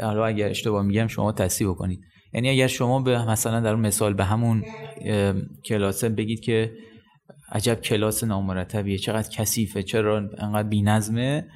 حالا 0.01 0.27
اگر 0.27 0.49
اشتباه 0.49 0.83
میگم 0.83 1.07
شما 1.07 1.33
تصحیح 1.33 1.71
بکنید. 1.71 2.01
یعنی 2.35 2.51
اگر 2.51 2.67
شما 2.67 3.03
به 3.03 3.31
مثلا 3.31 3.61
در 3.61 3.75
مثال 3.75 4.15
به 4.15 4.25
همون 4.25 4.65
کلاسه 5.65 6.09
بگید 6.09 6.41
که 6.41 6.73
عجب 7.53 7.81
کلاس 7.81 8.25
نامرتبیه 8.25 8.99
چقدر 8.99 9.29
کثیفه 9.29 9.83
چرا 9.83 10.31
انقدر 10.39 10.69
بی‌نظمه 10.69 11.47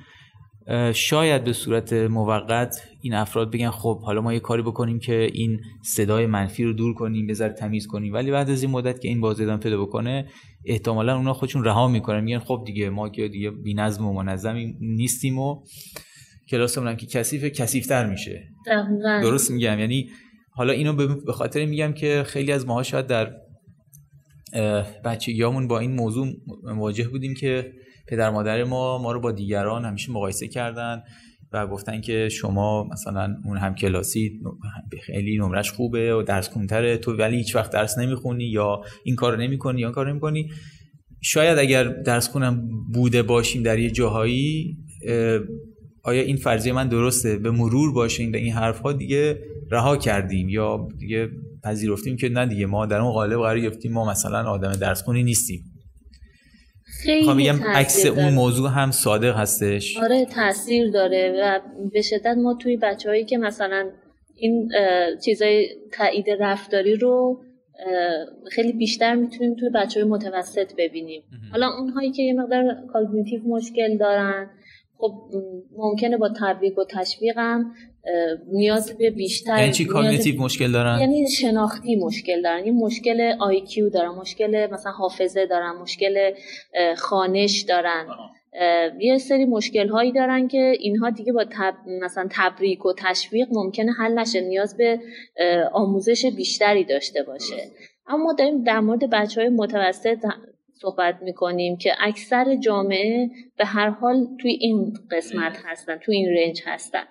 شاید 0.95 1.45
به 1.45 1.53
صورت 1.53 1.93
موقت 1.93 2.90
این 3.03 3.15
افراد 3.15 3.51
بگن 3.51 3.71
خب 3.71 4.01
حالا 4.01 4.21
ما 4.21 4.33
یه 4.33 4.41
کاری 4.41 4.63
بکنیم 4.63 4.99
که 4.99 5.31
این 5.33 5.61
صدای 5.83 6.27
منفی 6.27 6.65
رو 6.65 6.73
دور 6.73 6.95
کنیم 6.95 7.27
بذار 7.27 7.49
تمیز 7.49 7.87
کنیم. 7.87 8.13
ولی 8.13 8.31
بعد 8.31 8.51
از 8.51 8.63
این 8.63 8.71
مدت 8.71 9.01
که 9.01 9.09
این 9.09 9.21
باز 9.21 9.41
ادامه 9.41 9.59
پیدا 9.59 9.83
بکنه 9.83 10.29
احتمالا 10.65 11.17
اونا 11.17 11.33
خودشون 11.33 11.65
رها 11.65 11.89
می‌کنن. 11.89 12.21
میگن 12.21 12.39
خب 12.39 12.63
دیگه 12.67 12.91
ما 12.91 13.09
که 13.09 13.29
دیگه 13.29 13.51
بی‌نظم 13.51 14.07
و 14.07 14.13
منظم 14.13 14.57
نیستیم 14.81 15.39
و 15.39 15.63
کلاسمون 16.51 16.89
هم 16.89 16.97
که 16.97 17.07
کثیفه 17.07 17.51
کثیفتر 17.51 18.07
میشه. 18.07 18.49
درست 19.23 19.51
میگم؟ 19.51 19.79
یعنی 19.79 20.11
حالا 20.53 20.73
اینو 20.73 20.93
به 21.27 21.33
خاطر 21.33 21.67
میگم 21.67 21.93
که 21.93 22.23
خیلی 22.27 22.53
از 22.53 22.67
ماها 22.67 22.83
شاید 22.83 23.07
در 23.07 23.33
بچگیامون 25.05 25.69
با 25.69 25.79
این 25.79 25.93
موضوع 25.93 26.29
مواجه 26.65 27.09
بودیم 27.09 27.35
که 27.35 27.73
پدر 28.09 28.31
مادر 28.31 28.65
ما 28.65 28.99
ما 28.99 29.13
رو 29.13 29.21
با 29.21 29.33
دیگران 29.33 29.85
همیشه 29.85 30.13
مقایسه 30.13 30.49
کردن. 30.49 31.03
و 31.53 31.67
گفتن 31.67 32.01
که 32.01 32.29
شما 32.29 32.89
مثلا 32.93 33.37
اون 33.45 33.57
هم 33.57 33.75
کلاسی 33.75 34.41
خیلی 35.03 35.39
نمرش 35.39 35.73
خوبه 35.73 36.15
و 36.15 36.23
درس 36.23 36.49
کنتره 36.49 36.97
تو 36.97 37.17
ولی 37.17 37.37
هیچ 37.37 37.57
وقت 37.57 37.71
درس 37.71 37.99
نمی‌خونی 37.99 38.45
یا 38.45 38.81
این 39.05 39.17
کار 39.17 39.37
نمی‌کنی 39.37 39.81
یا 39.81 39.87
این 39.87 39.95
کار 39.95 40.11
نمی‌کنی. 40.11 40.51
شاید 41.21 41.59
اگر 41.59 41.85
درس 41.85 42.29
کنم 42.29 42.69
بوده 42.93 43.23
باشیم 43.23 43.63
در 43.63 43.79
یه 43.79 43.91
جاهایی 43.91 44.77
آیا 46.03 46.23
این 46.23 46.37
فرضیه 46.37 46.73
من 46.73 46.89
درسته؟ 46.89 47.37
به 47.37 47.51
مرور 47.51 47.93
باشین 47.93 48.35
این 48.35 48.53
حرف 48.53 48.79
ها 48.81 48.93
دیگه 48.93 49.39
رها 49.71 49.97
کردیم 49.97 50.49
یا 50.49 50.89
دیگه 50.99 51.31
پذیرفتیم 51.65 52.17
که 52.17 52.29
نه 52.29 52.47
دیگه 52.47 52.67
ما 52.67 52.87
در 52.87 53.01
اون 53.01 53.13
قالب 53.13 53.39
قرار 53.39 53.61
گرفتیم 53.61 53.93
ما 53.93 54.11
مثلا 54.11 54.51
آدم 54.51 54.73
درس 54.73 55.03
خونی 55.03 55.23
نیستیم. 55.23 55.65
خیلی 57.05 57.35
میگم 57.35 57.63
عکس 57.75 58.07
اون 58.07 58.35
موضوع 58.35 58.71
هم 58.71 58.91
صادق 58.91 59.37
هستش. 59.37 59.97
آره 59.97 60.25
تاثیر 60.25 60.91
داره 60.91 61.35
و 61.43 61.61
به 61.93 62.03
شدت 62.03 62.37
ما 62.37 62.55
توی 62.55 62.77
بچههایی 62.77 63.25
که 63.25 63.39
مثلا 63.39 63.91
این 64.37 64.71
چیزای 65.25 65.69
تایید 65.93 66.27
رفتاری 66.41 66.97
رو 66.97 67.41
خیلی 68.51 68.73
بیشتر 68.73 69.15
می‌تونیم 69.15 69.55
توی 69.55 69.71
بچه 69.75 70.01
های 70.01 70.09
متوسط 70.09 70.73
ببینیم. 70.79 71.23
حالا 71.53 71.71
اونهایی 71.79 72.13
که 72.13 72.23
یه 72.23 72.33
مقدار 72.33 72.77
کاگنیتیو 72.93 73.41
مشکل 73.49 73.97
دارن 73.97 74.51
خب 74.99 75.13
ممکنه 75.77 76.17
با 76.17 76.31
تبریک 76.41 76.79
و 76.79 76.85
تشویقم 76.91 77.73
نیاز 78.53 78.99
به 78.99 79.11
بیشتر 79.11 79.59
یعنی 79.59 79.73
چی 79.73 79.85
cognitive 79.85 80.43
مشکل 80.43 80.73
دارن؟ 80.73 81.01
یعنی 81.01 81.29
شناختی 81.29 81.97
مشکل 81.97 82.43
دارن. 82.43 82.63
این 82.65 82.77
مشکل 82.77 83.33
IQ 83.41 83.89
دارن 83.89 84.09
مشکل 84.09 84.69
مثلا 84.73 84.93
حافظه 84.93 85.47
دارن 85.47 85.71
مشکل 85.71 86.33
خوانش 86.97 87.61
دارن. 87.61 88.07
یه 89.01 89.19
سری 89.19 89.45
مشکل 89.45 89.89
هایی 89.89 90.13
دارن 90.13 90.49
که 90.49 90.73
اینها 90.81 91.11
دیگه 91.11 91.33
با 91.33 91.45
تب... 91.45 91.75
مثلا 92.03 92.29
تبریک 92.31 92.87
و 92.87 92.93
تشویق 92.99 93.49
ممکنه 93.53 93.93
حل 93.93 94.19
نشه 94.19 94.41
نیاز 94.41 94.77
به 94.77 95.01
آموزش 95.73 96.27
بیشتری 96.37 96.85
داشته 96.85 97.23
باشه. 97.23 97.71
اما 98.07 98.25
ما 98.25 98.33
داریم 98.33 98.63
در 98.63 98.81
مورد 98.81 99.11
بچه 99.11 99.41
های 99.41 99.51
متوسط 99.51 100.19
صحبت 100.81 101.19
می‌کنیم 101.23 101.77
که 101.77 101.93
اکثر 102.01 102.57
جامعه 102.57 103.31
به 103.59 103.65
هر 103.65 103.91
حال 103.91 104.27
توی 104.41 104.51
این 104.51 104.93
قسمت 105.11 105.59
هستن 105.65 105.97
توی 105.97 106.17
این 106.17 106.29
رنج 106.29 106.63
هستن. 106.67 107.05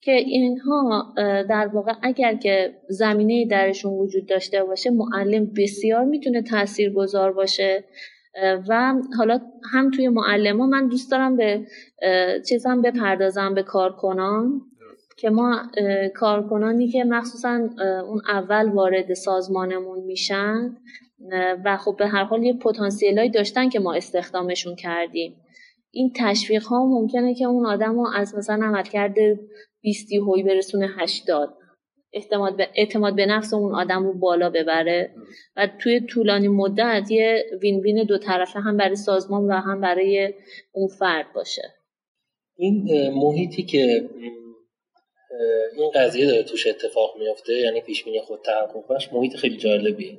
که 0.00 0.12
اینها 0.12 1.14
در 1.48 1.66
واقع 1.66 1.92
اگر 2.02 2.34
که 2.34 2.74
زمینه 2.88 3.46
درشون 3.46 3.92
وجود 3.92 4.26
داشته 4.26 4.64
باشه 4.64 4.90
معلم 4.90 5.52
بسیار 5.56 6.04
می‌تونه 6.04 6.42
تأثیر 6.42 6.92
گذار 6.92 7.32
باشه 7.32 7.84
و 8.68 8.94
حالا 9.18 9.40
هم 9.72 9.90
توی 9.90 10.08
معلم 10.08 10.60
ها 10.60 10.66
من 10.66 10.88
دوست 10.88 11.10
دارم 11.10 11.36
به 11.36 11.66
چیزم 12.48 12.82
بپردازم 12.82 13.54
به 13.54 13.62
کارکنان. 13.62 14.60
که 15.18 15.30
ما 15.30 15.62
کارکنانی 16.14 16.88
که 16.88 17.04
مخصوصا 17.04 17.68
اون 18.08 18.20
اول 18.28 18.68
وارد 18.68 19.14
سازمانمون 19.14 19.98
میشن 19.98 20.76
و 21.64 21.76
خب 21.76 21.96
به 21.98 22.06
هر 22.06 22.24
حال 22.24 22.42
یه 22.42 22.54
پتانسیلایی 22.54 23.30
داشتن 23.30 23.68
که 23.68 23.80
ما 23.80 23.94
استخدامشون 23.94 24.76
کردیم. 24.76 25.36
این 25.90 26.12
تشویق 26.16 26.62
ها 26.62 26.86
ممکنه 26.86 27.34
که 27.34 27.44
اون 27.44 27.66
آدم 27.66 27.94
رو 27.94 28.06
از 28.14 28.34
مثلا 28.34 28.66
عمل 28.66 28.82
کرده 28.82 29.40
20 29.86 30.12
هوی 30.12 30.42
برسونه 30.42 30.88
80 30.98 31.48
اعتماد 32.12 32.56
به, 32.56 32.68
اعتماد 32.74 33.16
به 33.16 33.26
نفس 33.26 33.54
اون 33.54 33.74
آدم 33.74 34.04
رو 34.04 34.18
بالا 34.18 34.50
ببره. 34.50 35.14
و 35.56 35.68
توی 35.78 36.00
طولانی 36.00 36.48
مدت 36.48 37.10
یه 37.10 37.44
وین 37.62 37.80
وین 37.80 38.04
دو 38.04 38.18
طرفه 38.18 38.60
هم 38.60 38.76
برای 38.76 38.96
سازمان 38.96 39.44
و 39.44 39.52
هم 39.52 39.80
برای 39.80 40.34
اون 40.72 40.88
فرد 40.98 41.26
باشه. 41.34 41.62
این 42.56 43.10
محیطی 43.10 43.62
که 43.62 44.08
این 45.76 45.90
قضیه 45.94 46.26
داره 46.26 46.42
توش 46.42 46.66
اتفاق 46.66 47.16
میافته 47.18 47.52
یعنی 47.52 47.80
پیش 47.80 48.04
بینی 48.04 48.20
خود 48.20 48.40
تحقق 48.44 49.14
محیط 49.14 49.36
خیلی 49.36 49.56
جالبیه. 49.56 50.18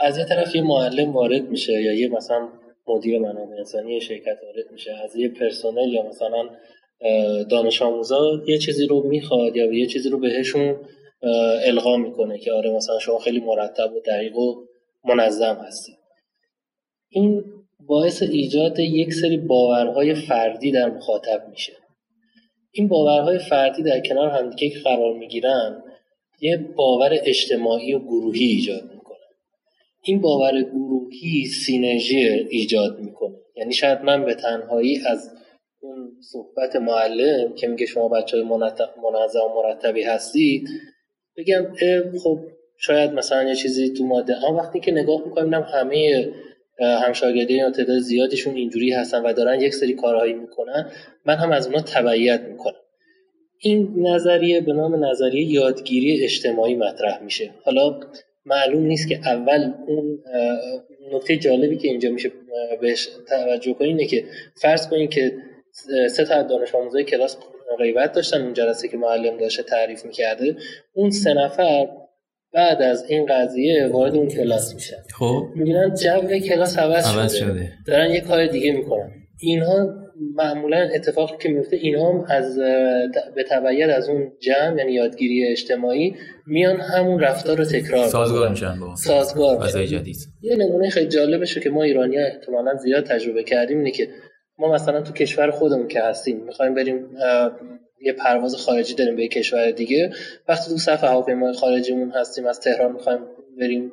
از 0.00 0.18
یه 0.18 0.24
طرف 0.24 0.54
یه 0.54 0.62
معلم 0.62 1.12
وارد 1.12 1.48
میشه 1.48 1.72
یا 1.72 1.94
یه 1.94 2.08
مثلا 2.08 2.48
مدیر 2.86 3.18
منابع 3.18 3.56
انسانی 3.58 4.00
شرکت 4.00 4.38
وارد 4.42 4.72
میشه 4.72 4.92
از 5.04 5.16
یه 5.16 5.28
پرسنل 5.28 5.92
یا 5.92 6.02
مثلا 6.02 6.50
دانش 7.50 7.82
آموزا 7.82 8.42
یه 8.46 8.58
چیزی 8.58 8.86
رو 8.86 9.02
می‌خواد 9.08 9.56
یا 9.56 9.72
یه 9.72 9.86
چیزی 9.86 10.08
رو 10.08 10.18
بهشون 10.18 10.76
القا 11.64 11.96
می‌کنه 11.96 12.38
که 12.38 12.52
آره 12.52 12.70
مثلا 12.70 12.98
شما 12.98 13.18
خیلی 13.18 13.40
مرتب 13.40 13.92
و 13.92 14.00
دقیق 14.00 14.38
و 14.38 14.54
منظم 15.04 15.54
هستید. 15.66 15.96
این 17.08 17.44
باعث 17.86 18.22
ایجاد 18.22 18.78
یک 18.78 19.12
سری 19.14 19.36
باورهای 19.36 20.14
فردی 20.14 20.70
در 20.70 20.90
مخاطب 20.90 21.48
میشه. 21.50 21.72
این 22.72 22.88
باورهای 22.88 23.38
فردی 23.38 23.82
در 23.82 24.00
کنار 24.00 24.28
همدیگه 24.28 24.80
قرار 24.80 25.14
می‌گیرن 25.14 25.82
یه 26.40 26.56
باور 26.56 27.18
اجتماعی 27.24 27.94
و 27.94 27.98
گروهی 27.98 28.44
ایجاد 28.44 28.90
این 30.02 30.20
باور 30.20 30.62
گروهی 30.62 31.44
سینرژی 31.44 32.16
ایجاد 32.50 32.98
می‌کنه. 33.00 33.36
یعنی 33.56 33.72
شاید 33.72 33.98
من 34.02 34.24
به 34.24 34.34
تنهایی 34.34 34.98
از 35.06 35.30
اون 35.84 36.12
صحبت 36.20 36.76
معلم 36.76 37.54
که 37.54 37.66
میگه 37.66 37.86
شما 37.86 38.08
بچه 38.08 38.36
های 38.36 38.46
منظم 39.02 39.46
مرتبی 39.56 40.02
هستید 40.02 40.68
بگم 41.36 41.66
خب 42.22 42.38
شاید 42.78 43.12
مثلا 43.12 43.42
یه 43.42 43.54
چیزی 43.54 43.92
تو 43.92 44.04
ماده 44.04 44.44
اما 44.44 44.56
وقتی 44.56 44.80
که 44.80 44.92
نگاه 44.92 45.22
می‌کنم 45.24 45.62
همه 45.62 46.28
همشاگردی 46.80 47.54
یا 47.54 47.70
تعداد 47.70 47.98
زیادشون 47.98 48.54
اینجوری 48.54 48.92
هستن 48.92 49.22
و 49.22 49.32
دارن 49.32 49.60
یک 49.60 49.74
سری 49.74 49.94
کارهایی 49.94 50.32
می‌کنن 50.32 50.90
من 51.26 51.34
هم 51.34 51.52
از 51.52 51.66
اونا 51.66 51.80
تبعیت 51.80 52.40
می‌کنم. 52.40 52.80
این 53.58 53.94
نظریه 53.96 54.60
به 54.60 54.72
نام 54.72 55.04
نظریه 55.04 55.52
یادگیری 55.52 56.24
اجتماعی 56.24 56.74
مطرح 56.74 57.22
میشه. 57.22 57.50
حالا 57.64 58.00
معلوم 58.46 58.86
نیست 58.86 59.08
که 59.08 59.18
اول 59.24 59.72
اون 59.86 60.18
نکته 61.12 61.36
جالبی 61.36 61.76
که 61.76 61.88
اینجا 61.88 62.10
میشه 62.10 62.32
بهش 62.80 63.08
توجه 63.28 63.72
کنید 63.72 63.90
اینه 63.90 64.06
که 64.06 64.24
فرض 64.54 64.88
کنید 64.88 65.10
که 65.10 65.32
سه 66.10 66.24
تا 66.24 66.42
دانش 66.42 66.74
آموزای 66.74 67.04
کلاس 67.04 67.36
غیبت 67.78 68.12
داشتن. 68.12 68.42
اون 68.42 68.52
جلسه 68.52 68.88
که 68.88 68.96
معلم 68.96 69.36
داشته 69.36 69.62
تعریف 69.62 70.04
می‌کرده. 70.04 70.56
اون 70.92 71.10
سه 71.10 71.34
نفر 71.34 71.88
بعد 72.52 72.82
از 72.82 73.04
این 73.08 73.26
قضیه 73.26 73.86
وارد 73.86 74.14
اون 74.14 74.28
کلاس 74.28 74.74
میشن. 74.74 74.96
خب. 75.18 75.42
می‌بینن 75.54 75.94
جو 75.94 76.38
کلاس 76.38 76.78
عوض, 76.78 77.34
شده. 77.34 77.72
دارن 77.86 78.10
یه 78.10 78.20
کار 78.20 78.46
دیگه 78.46 78.72
می‌کنن. 78.72 79.10
اینها 79.40 80.04
معمولا 80.34 80.88
اتفاقی 80.94 81.36
که 81.40 81.48
میفته 81.48 81.76
اینها 81.76 82.12
هم 82.12 82.24
از 82.28 82.58
به 83.34 83.44
تبعید 83.50 83.90
از 83.90 84.08
اون 84.08 84.32
جمع 84.40 84.78
یعنی 84.78 84.92
یادگیری 84.92 85.46
اجتماعی 85.46 86.14
میان 86.46 86.80
همون 86.80 87.20
رفتار 87.20 87.56
رو 87.56 87.64
تکرار 87.64 88.06
سازگار 88.06 88.48
میشن 88.48 88.80
با 88.80 88.96
سازگار. 88.96 89.68
جدید. 89.86 90.16
یه 90.42 90.56
نمونه 90.56 90.90
خیلی 90.90 91.08
جالبشه 91.08 91.60
که 91.60 91.70
ما 91.70 91.82
ایرانی 91.82 92.16
ها 92.16 92.26
احتمالا 92.26 92.74
زیاد 92.74 93.04
تجربه 93.06 93.42
کردیم 93.42 93.78
اینه 93.78 93.90
که 93.90 94.08
ما 94.58 94.72
مثلا 94.72 95.02
تو 95.02 95.12
کشور 95.12 95.50
خودمون 95.50 95.88
که 95.88 96.02
هستیم 96.02 96.36
می‌خوایم 96.36 96.74
بریم 96.74 97.16
یه 98.02 98.12
پرواز 98.12 98.54
خارجی 98.54 98.94
داریم 98.94 99.16
به 99.16 99.28
کشور 99.28 99.70
دیگه. 99.70 100.10
وقتی 100.48 100.70
تو 100.70 100.76
صف 100.76 101.04
هواپیمای 101.04 101.52
خارجیمون 101.52 102.10
هستیم 102.10 102.46
از 102.46 102.60
تهران 102.60 102.92
می‌خوایم 102.92 103.20
بریم 103.60 103.92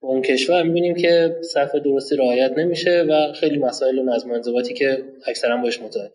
اون 0.00 0.22
کشور 0.22 0.62
می‌بینیم 0.62 0.94
که 0.94 1.36
صف 1.54 1.74
درستی 1.74 2.16
رعایت 2.16 2.52
نمیشه 2.58 3.04
و 3.08 3.32
خیلی 3.32 3.58
مسائل 3.58 3.98
و 3.98 4.02
نظم 4.02 4.30
انضباطی 4.30 4.74
که 4.74 5.04
اکثرا 5.26 5.56
باش 5.56 5.82
متوجه 5.82 6.10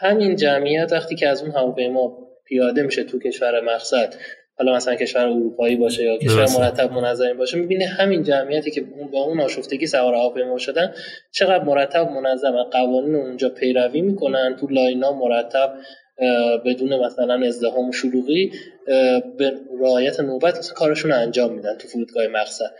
همین 0.00 0.36
جمعیت 0.36 0.92
وقتی 0.92 1.14
که 1.14 1.28
از 1.28 1.42
اون 1.42 1.50
هواپیما 1.50 2.18
پیاده 2.44 2.82
میشه 2.82 3.04
تو 3.04 3.18
کشور 3.18 3.60
مقصد 3.60 4.14
حالا 4.58 4.76
مثلا 4.76 4.94
کشور 4.94 5.26
اروپایی 5.26 5.76
باشه 5.76 6.04
یا 6.04 6.18
کشور 6.18 6.46
مرتب 6.60 6.92
منظم 6.92 7.36
باشه 7.36 7.58
می‌بینه 7.58 7.86
همین 7.86 8.22
جمعیتی 8.22 8.70
که 8.70 8.80
با 9.12 9.20
اون 9.20 9.40
آشفتگی 9.40 9.86
سوار 9.86 10.14
هواپیما 10.14 10.58
شدن 10.58 10.94
چقدر 11.32 11.64
مرتب 11.64 12.10
منظم 12.10 12.62
قوانین 12.62 13.14
اونجا 13.14 13.48
پیروی 13.48 14.00
می‌کنن 14.00 14.56
تو 14.60 14.66
لاینا 14.66 15.12
مرتب 15.12 15.74
بدون 16.64 16.96
مثلا 16.96 17.46
ازدهام 17.46 17.88
و 17.88 17.92
شلوغی 17.92 18.52
به 19.38 19.54
رعایت 19.80 20.20
نوبت 20.20 20.58
مثلا 20.58 20.74
کارشون 20.74 21.10
رو 21.10 21.18
انجام 21.18 21.54
میدن 21.54 21.76
تو 21.76 21.88
فرودگاه 21.88 22.26
مقصد 22.26 22.70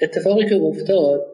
اتفاقی 0.00 0.48
که 0.48 0.54
افتاد 0.54 1.26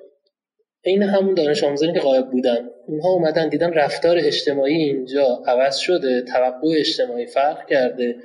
این 0.84 1.02
همون 1.02 1.34
دانش 1.34 1.64
آموزانی 1.64 1.92
که 1.92 2.00
غایب 2.00 2.26
بودن 2.26 2.70
اونها 2.87 3.08
اومدن 3.08 3.48
دیدن 3.48 3.72
رفتار 3.72 4.16
اجتماعی 4.18 4.74
اینجا 4.74 5.42
عوض 5.46 5.76
شده 5.76 6.22
توقع 6.22 6.68
اجتماعی 6.78 7.26
فرق 7.26 7.66
کرده. 7.66 8.16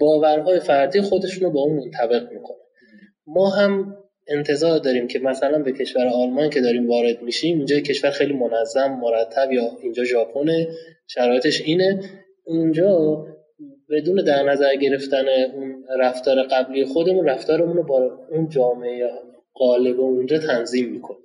باورهای 0.00 0.60
فردی 0.60 1.00
خودشون 1.00 1.44
رو 1.44 1.50
با 1.50 1.60
اون 1.60 1.76
منطبق 1.76 2.32
می‌کنه 2.32 2.56
ما 3.26 3.50
هم 3.50 3.96
انتظار 4.28 4.78
داریم 4.78 5.06
که 5.06 5.18
مثلا 5.18 5.58
به 5.58 5.72
کشور 5.72 6.06
آلمان 6.06 6.50
که 6.50 6.60
داریم 6.60 6.88
وارد 6.88 7.22
میشیم 7.22 7.56
اینجا 7.56 7.80
کشور 7.80 8.10
خیلی 8.10 8.32
منظم 8.32 9.00
مرتب 9.02 9.52
یا 9.52 9.62
اینجا 9.82 10.04
ژاپن 10.04 10.66
شرایطش 11.06 11.60
اینه. 11.60 12.00
اونجا 12.44 13.24
بدون 13.90 14.24
در 14.24 14.42
نظر 14.42 14.74
گرفتن 14.76 15.28
اون 15.28 15.84
رفتار 15.98 16.42
قبلی 16.42 16.84
خودمون 16.84 17.28
رفتارمون 17.28 17.76
رو 17.76 17.82
با 17.82 18.26
اون 18.30 18.48
جامعه 18.48 19.10
قالب 19.54 20.00
اونجا 20.00 20.38
تنظیم 20.38 20.88
می‌کنه 20.92 21.16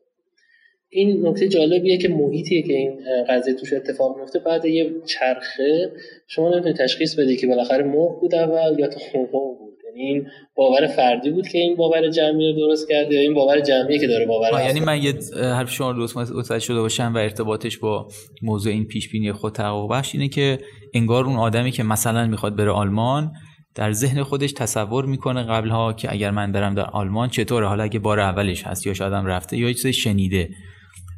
این 0.89 1.27
نکته 1.27 1.47
جالبیه 1.47 1.97
که 1.97 2.09
محیطیه 2.09 2.61
که 2.61 2.73
این 2.73 2.99
قضیه 3.29 3.53
توش 3.53 3.73
اتفاق 3.73 4.17
میفته. 4.19 4.39
بعد 4.39 4.65
یه 4.65 4.91
چرخه 5.05 5.91
شما 6.27 6.49
نمی‌تونی 6.49 6.73
تشخیص 6.73 7.19
بده 7.19 7.35
که 7.35 7.47
بالاخره 7.47 7.83
مرغ 7.83 8.21
بود 8.21 8.35
اول 8.35 8.79
یا 8.79 8.87
تو 8.87 8.99
بود. 9.31 9.75
یعنی 9.85 10.01
این 10.01 10.27
باور 10.55 10.87
فردی 10.87 11.29
بود 11.29 11.47
که 11.47 11.57
این 11.57 11.75
باور 11.75 12.09
جمعی 12.09 12.51
رو 12.51 12.59
درست 12.59 12.89
کرده 12.89 13.15
یا 13.15 13.21
این 13.21 13.33
باور 13.33 13.59
جمعی 13.59 13.99
که 13.99 14.07
داره 14.07 14.25
باور 14.25 14.65
یعنی 14.65 14.79
من 14.79 15.03
یه 15.03 15.13
حرف 15.35 15.71
شما 15.71 15.91
رو 15.91 16.07
درست 16.29 16.59
شده 16.59 16.79
باشم 16.79 17.13
و 17.15 17.17
ارتباطش 17.17 17.77
با 17.77 18.07
موضوع 18.41 18.73
این 18.73 18.85
پیش 18.85 19.09
بینی 19.09 19.31
خود 19.31 19.53
تحقق 19.53 19.91
بخش 19.91 20.15
اینه 20.15 20.27
که 20.27 20.57
انگار 20.93 21.25
اون 21.25 21.35
آدمی 21.35 21.71
که 21.71 21.83
مثلا 21.83 22.27
می‌خواد 22.27 22.55
بره 22.55 22.71
آلمان 22.71 23.31
در 23.75 23.91
ذهن 23.91 24.23
خودش 24.23 24.51
تصور 24.51 25.05
می‌کنه 25.05 25.43
قبلها 25.43 25.93
که 25.93 26.11
اگر 26.11 26.31
من 26.31 26.51
برم 26.51 26.75
در 26.75 26.85
آلمان 26.85 27.29
چطوره؟ 27.29 27.67
حالا 27.67 27.83
اگه 27.83 27.99
بار 27.99 28.19
اولش 28.19 28.63
هست 28.63 28.87
یا 28.87 28.93
شادم 28.93 29.25
رفته 29.25 29.57
یا 29.57 29.73
چیزی 29.73 29.93
شنیده. 29.93 30.49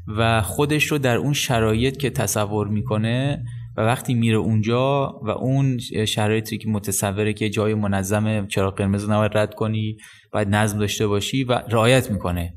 و 0.08 0.42
خودش 0.42 0.84
رو 0.84 0.98
در 0.98 1.16
اون 1.16 1.34
شرایط 1.34 1.98
که 1.98 2.10
تصور 2.10 2.68
می‌کنه 2.68 3.44
و 3.78 3.82
وقتی 3.82 4.14
میره 4.14 4.38
اونجا 4.38 5.20
و 5.24 5.30
اون 5.30 5.78
شرایطی 6.08 6.58
که 6.58 6.70
متصوره 6.70 7.34
که 7.34 7.50
جای 7.50 7.74
منظم 7.74 8.48
چرا 8.48 8.72
قرمز 8.72 9.10
نباید 9.10 9.38
رد 9.38 9.56
کنی 9.56 9.98
باید 10.32 10.48
نظم 10.48 10.80
داشته 10.80 11.08
باشی 11.08 11.44
و 11.44 11.54
رعایت 11.54 12.12
می‌کنه. 12.12 12.54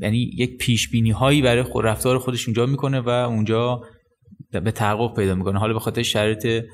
یعنی 0.00 0.30
یک 0.36 0.56
پیش 0.56 0.90
بینی 0.90 1.10
هایی 1.10 1.42
برای 1.42 1.62
خود 1.62 1.84
رفتار 1.84 2.18
خودش 2.18 2.46
اونجا 2.48 2.66
می‌کنه 2.66 3.00
و 3.00 3.08
اونجا 3.08 3.80
به 4.50 4.70
تحقق 4.70 5.16
پیدا 5.16 5.34
می‌کنه. 5.34 5.58
حالا 5.58 5.72
به 5.72 5.80
خاطر 5.80 6.02
شرایط 6.02 6.64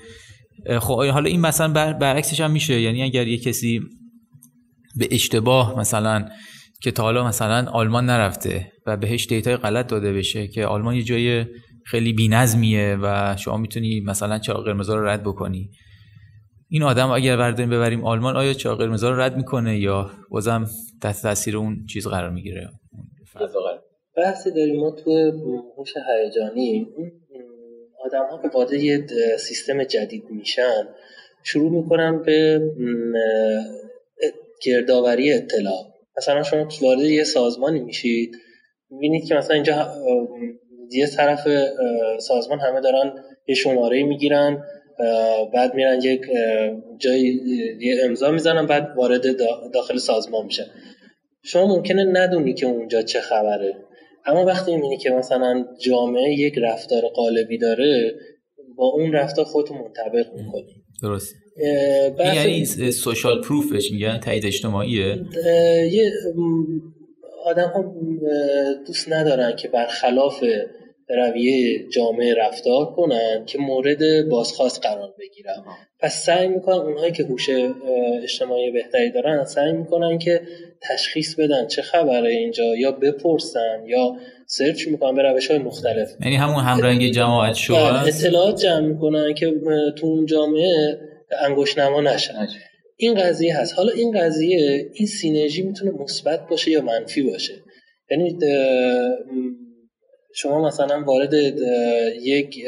خب 0.81 0.97
حالا 0.97 1.29
این 1.31 1.40
مثلا 1.40 1.73
بر 1.73 1.92
برعکسش 1.92 2.40
هم 2.40 2.51
میشه؟ 2.51 2.81
یعنی 2.81 3.03
اگر 3.03 3.27
یه 3.27 3.38
کسی 3.38 3.81
به 4.97 5.09
اشتباه 5.11 5.79
مثلا 5.79 6.29
که 6.82 6.90
تا 6.90 7.02
حالا 7.02 7.26
مثلا 7.26 7.70
آلمان 7.70 8.06
نرفته 8.06 8.72
و 8.86 8.96
بهش 8.96 9.26
دیتای 9.26 9.56
غلط 9.56 9.86
داده 9.86 10.12
بشه 10.12 10.48
که 10.48 10.66
آلمان 10.66 10.94
یه 10.94 11.02
جای 11.02 11.46
خیلی 11.86 12.12
بی‌نظمیه 12.12 12.98
و 13.02 13.36
شما 13.38 13.56
می‌تونی 13.56 14.00
مثلا 14.00 14.38
چراغ 14.38 14.64
قرمز 14.64 14.90
رو 14.90 15.06
رد 15.06 15.22
بکنی. 15.22 15.70
این 16.68 16.82
آدم 16.82 17.10
اگر 17.10 17.36
برداریم 17.36 17.70
ببریم 17.70 18.04
آلمان 18.04 18.36
آیا 18.36 18.52
چراغ 18.52 18.78
قرمز 18.78 19.04
رو 19.04 19.20
رد 19.20 19.36
می‌کنه 19.36 19.78
یا 19.78 20.10
بازم 20.30 20.66
تحت 21.02 21.22
تاثیر 21.22 21.56
اون 21.56 21.86
چیز 21.92 22.06
قرار 22.06 22.30
می‌گیره؟ 22.30 22.70
بحثی 24.16 24.50
داریم 24.50 24.80
ما 24.80 24.90
تو 24.90 25.32
هوش 25.78 25.92
هیجانی. 25.96 26.86
آدم 28.04 28.26
ها 28.30 28.42
که 28.42 28.48
وارد 28.48 28.72
یه 28.72 29.06
سیستم 29.38 29.84
جدید 29.84 30.24
میشن 30.30 30.88
شروع 31.42 31.70
می‌کنن 31.70 32.22
به 32.22 32.60
گردآوری 34.62 35.32
اطلاع. 35.32 35.95
مثلا 36.18 36.42
شما 36.42 36.68
وارد 36.83 37.00
یه 37.00 37.24
سازمانی 37.24 37.81
میشید 37.81 38.37
می‌بینید 38.90 39.29
که 39.29 39.35
مثلا 39.35 39.55
اینجا 39.55 39.92
یه 40.90 41.07
طرف 41.07 41.48
سازمان 42.20 42.61
همه 42.61 42.81
دارن 42.81 43.12
یه 43.48 43.55
شماره 43.55 44.02
می‌گیرن 44.02 44.62
بعد 45.55 45.74
میرن 45.74 46.00
یک 46.02 46.20
جای 46.98 47.20
یه 47.81 48.05
امضا 48.05 48.31
می‌زنن 48.31 48.66
بعد 48.66 48.92
وارد 48.96 49.22
داخل 49.72 49.98
سازمان 49.98 50.44
میشن. 50.44 50.66
شما 51.44 51.66
ممکنه 51.76 52.05
ندونی 52.05 52.55
که 52.55 52.66
اونجا 52.66 53.02
چه 53.02 53.20
خبره. 53.20 53.76
اما 54.24 54.44
وقتی 54.44 54.74
می‌بینی 54.74 54.96
که 54.96 55.11
مثلا 55.11 55.66
جامعه 55.81 56.33
یک 56.33 56.55
رفتار 56.59 57.02
قالبی 57.09 57.59
داره 57.59 58.14
با 58.76 58.87
اون 58.87 59.12
رفتار 59.12 59.44
خودتو 59.44 59.74
منطبق 59.74 60.33
می‌کنی. 60.35 60.75
درست. 61.02 61.35
یعنی 62.18 62.64
سوشال 62.90 63.42
پروفش 63.42 63.92
میگن 63.92 64.18
تایید 64.18 64.46
اجتماعیه 64.46 65.24
یه 65.92 66.12
آدم 67.44 67.68
ها 67.68 67.94
دوست 68.87 69.12
ندارن 69.12 69.56
که 69.56 69.68
برخلاف 69.68 70.44
رویه 71.09 71.88
جامعه 71.88 72.35
رفتار 72.35 72.87
کنن 72.87 73.45
که 73.47 73.59
مورد 73.59 74.29
بازخواست 74.29 74.87
قرار 74.87 75.14
بگیرن. 75.19 75.64
پس 76.01 76.25
سعی 76.25 76.49
می‌کنن 76.49 76.77
اونهایی 76.77 77.12
که 77.12 77.23
هوش 77.23 77.51
اجتماعی 78.23 78.71
بهتری 78.71 79.11
دارن 79.11 79.45
سعی 79.45 79.73
می‌کنن 79.73 80.19
که 80.19 80.40
تشخیص 80.83 81.35
بدن 81.35 81.66
چه 81.66 81.83
خبره 81.83 82.31
اینجا 82.31 82.77
یا 82.77 82.90
بپرسن 82.92 83.83
یا 83.87 84.16
سرچ 84.47 84.88
می‌کنن 84.88 85.14
به 85.14 85.23
روش 85.23 85.51
های 85.51 85.59
مختلف. 85.59 86.09
یعنی 86.25 86.37
همون 86.37 86.64
همرنگ 86.64 87.11
جماعت 87.11 87.55
شو 87.55 87.75
بله، 87.75 88.09
اطلاعات 88.09 88.61
جمع 88.62 88.81
می‌کنن 88.81 89.35
که 89.35 89.53
تو 89.99 90.07
اون 90.07 90.27
جامعه 90.27 90.99
انگوش 91.40 91.79
نما 91.79 92.01
نشن. 92.01 92.49
این 92.97 93.14
قضیه 93.14 93.59
هست. 93.59 93.75
حالا 93.75 93.92
این 93.92 94.21
قضیه 94.21 94.90
این 94.95 95.07
سینرژی 95.07 95.62
می‌تونه 95.62 95.90
مثبت 95.90 96.49
باشه 96.49 96.71
یا 96.71 96.81
منفی 96.81 97.23
باشه؟ 97.23 97.55
یعنی 98.11 98.38
شما 100.37 100.68
مثلا 100.68 101.05
وارد 101.07 101.35
یک 102.22 102.64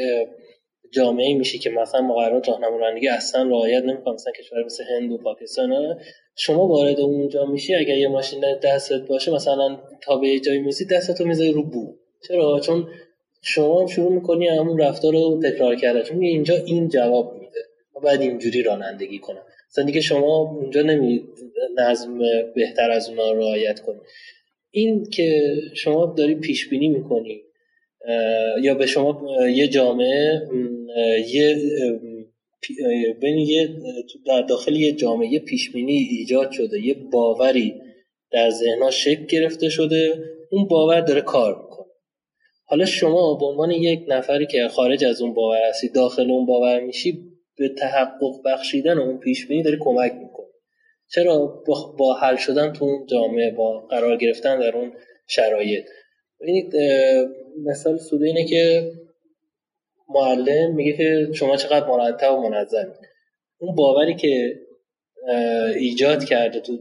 جامعه 0.93 1.33
میشی 1.33 1.59
که 1.59 1.69
مثلا 1.69 2.01
مقررات 2.01 2.49
راهنمایی 2.49 3.07
اصلا 3.07 3.43
رعایت 3.43 3.83
نمی‌کنه 3.83 4.13
مثلا 4.13 4.33
کشور 4.39 4.65
مثل 4.65 4.83
هند 4.83 5.11
و 5.11 5.17
پاکستان 5.17 5.99
شما 6.35 6.67
وارد 6.67 6.99
اونجا 6.99 7.45
میشی 7.45 7.75
اگر 7.75 7.97
یه 7.97 8.07
ماشین 8.07 8.43
دستت 8.63 9.01
باشه 9.01 9.31
مثلا 9.31 9.79
تا 10.03 10.17
به 10.17 10.39
جایی 10.39 10.59
میسی 10.59 10.85
دستتو 10.85 11.25
می‌ذاری 11.25 11.51
رو 11.51 11.63
بو. 11.63 11.95
چرا؟ 12.27 12.59
چون 12.59 12.87
شما 13.41 13.87
شروع 13.87 14.11
می‌کنی 14.11 14.47
همون 14.47 14.79
رفتار 14.79 15.13
رو 15.13 15.39
تکرار 15.43 15.75
کردن 15.75 16.01
چون 16.01 16.21
اینجا 16.21 16.55
این 16.55 16.89
جواب 16.89 17.33
میده. 17.33 17.59
و 17.95 17.99
بعد 17.99 18.21
اینجوری 18.21 18.63
رانندگی 18.63 19.19
کنم. 19.19 19.43
مثلا 19.71 19.85
دیگه 19.85 20.01
شما 20.01 20.37
اونجا 20.37 20.81
نمی 20.81 21.23
نظم 21.77 22.19
بهتر 22.55 22.91
از 22.91 23.09
اونا 23.09 23.31
رعایت 23.31 23.79
کنی. 23.79 23.99
این 24.71 25.09
که 25.09 25.55
شما 25.75 26.05
داری 26.17 26.35
پیش 26.35 26.69
بینی 26.69 26.87
می‌کنی 26.87 27.41
یا 28.61 28.73
به 28.73 28.85
شما 28.85 29.21
یه 29.47 29.67
جامعه 29.67 30.41
یه 31.27 31.55
بین 33.21 33.37
یه 33.37 33.69
در 34.25 34.41
داخل 34.41 34.75
یه 34.75 34.91
جامعه 34.91 35.39
پیش 35.39 35.71
بینی 35.71 35.93
ایجاد 35.93 36.51
شده 36.51 36.79
یه 36.79 36.93
باوری 36.93 37.73
در 38.31 38.49
ذهنها 38.49 38.91
شکل 38.91 39.25
گرفته 39.25 39.69
شده 39.69 40.23
اون 40.51 40.67
باور 40.67 41.01
داره 41.01 41.21
کار 41.21 41.61
می‌کنه. 41.61 41.85
حالا 42.65 42.85
شما 42.85 43.33
به 43.33 43.45
عنوان 43.45 43.71
یک 43.71 44.05
نفری 44.07 44.47
که 44.47 44.67
خارج 44.67 45.05
از 45.05 45.21
اون 45.21 45.33
باور 45.33 45.69
هستی 45.69 45.89
داخل 45.89 46.31
اون 46.31 46.45
باور 46.45 46.79
میشی 46.79 47.19
به 47.57 47.69
تحقق 47.69 48.41
بخشیدن 48.45 48.97
اون 48.97 49.17
پیش 49.17 49.47
بینی 49.47 49.63
داری 49.63 49.77
کمک 49.79 50.11
می‌کنه 50.11 50.45
چرا 51.11 51.63
با 51.97 52.13
حل 52.13 52.35
شدن 52.35 52.73
تو 52.73 52.85
اون 52.85 53.05
جامعه 53.05 53.51
با 53.51 53.79
قرار 53.79 54.17
گرفتن 54.17 54.59
در 54.59 54.75
اون 54.77 54.93
شرایط؟ 55.27 55.85
ببینید 56.41 56.73
مثال 57.65 57.97
سوده 57.97 58.25
اینه 58.25 58.45
که 58.45 58.91
معلم 60.09 60.75
میگه 60.75 60.93
که 60.93 61.27
شما 61.33 61.55
چقدر 61.55 61.87
مرتب 61.87 62.33
و 62.33 62.49
منظم. 62.49 62.93
اون 63.59 63.75
باوری 63.75 64.15
که 64.15 64.59
ایجاد 65.75 66.23
کرده 66.23 66.59
تو 66.59 66.77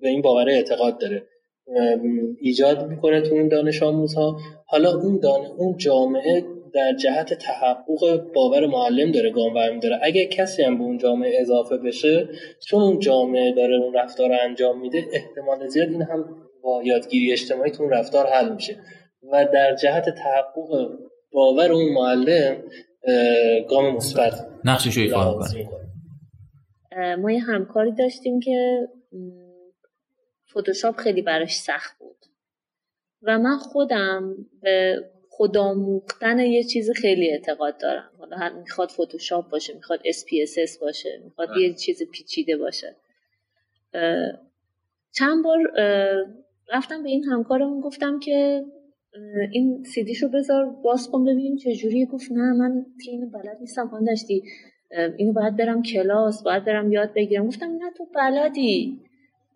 به 0.00 0.08
این 0.08 0.22
باور 0.22 0.48
اعتقاد 0.48 0.98
داره. 0.98 1.22
ایجاد 2.40 2.88
می‌کنه 2.88 3.20
تو 3.20 3.34
اون 3.34 3.48
دانش 3.48 3.82
آموزها. 3.82 4.40
حالا 4.66 4.94
اون 4.94 5.18
دانه 5.18 5.50
اون 5.56 5.76
جامعه 5.76 6.44
در 6.74 6.92
جهت 6.92 7.34
تحقق 7.34 8.32
باور 8.34 8.66
معلم 8.66 9.12
داره 9.12 9.30
گام 9.30 9.54
برمیداره 9.54 9.98
اگه 10.02 10.26
کسی 10.26 10.62
هم 10.62 10.78
به 10.78 10.84
اون 10.84 10.98
جامعه 10.98 11.40
اضافه 11.40 11.76
بشه 11.76 12.28
چون 12.66 12.82
اون 12.82 12.98
جامعه 12.98 13.52
داره 13.52 13.76
اون 13.76 13.94
رفتار 13.94 14.28
رو 14.28 14.36
انجام 14.40 14.80
میده 14.80 15.04
احتمال 15.12 15.68
زیاد 15.68 15.88
این 15.88 16.02
هم 16.02 16.36
با 16.64 16.82
یادگیری 16.84 17.32
اجتماعی 17.32 17.70
تو 17.70 17.82
اون 17.82 17.92
رفتار 17.92 18.26
حل 18.26 18.54
میشه. 18.54 18.76
و 19.32 19.48
در 19.52 19.74
جهت 19.74 20.04
تحقق 20.08 20.98
باور 21.32 21.72
اون 21.72 21.92
معلم 21.92 22.62
گام 23.70 23.96
مثبت 23.96 24.32
نقشش 24.64 24.98
ایفا 24.98 25.38
ما 27.18 27.32
یه 27.32 27.40
همکاری 27.40 27.92
داشتیم 27.92 28.40
که 28.40 28.88
فتوشاپ 30.50 30.96
خیلی 30.96 31.22
براش 31.22 31.56
سخت 31.56 31.98
بود. 31.98 32.16
و 33.22 33.38
من 33.38 33.58
خودم 33.58 34.36
به 34.62 35.04
خودآموختن 35.28 36.38
یه 36.38 36.64
چیز 36.64 36.90
خیلی 36.90 37.30
اعتقاد 37.30 37.78
دارم. 37.80 38.10
حالا 38.18 38.58
می‌خواد 38.58 38.90
فتوشاپ 38.90 39.50
باشه 39.50 39.74
می‌خواد 39.74 40.00
SPSS 40.00 40.80
باشه 40.80 41.20
می‌خواد 41.24 41.48
یه 41.56 41.74
چیز 41.74 42.02
پیچیده 42.02 42.56
باشه. 42.56 42.96
چند 45.12 45.44
بار 45.44 45.58
رفتم 46.72 47.02
به 47.02 47.08
این 47.08 47.24
همکارمون 47.24 47.80
گفتم 47.80 48.18
که 48.18 48.64
این 49.52 49.82
سیدیشو 49.84 50.28
بذار 50.28 50.66
باز 50.84 51.10
کن 51.10 51.24
ببین 51.24 51.56
چجوری 51.56 52.06
گفت 52.06 52.32
نه 52.32 52.52
من 52.52 52.86
تیم 53.04 53.30
بلد 53.30 53.56
نیستم 53.60 53.88
خواهن 53.88 54.04
داشتی 54.04 54.42
اینو 55.16 55.32
باید 55.32 55.56
برم 55.56 55.82
کلاس 55.82 56.42
باید 56.42 56.64
برم 56.64 56.92
یاد 56.92 57.14
بگیرم. 57.14 57.46
گفتم 57.46 57.66
نه 57.66 57.90
تو 57.96 58.06
بلدی. 58.14 59.00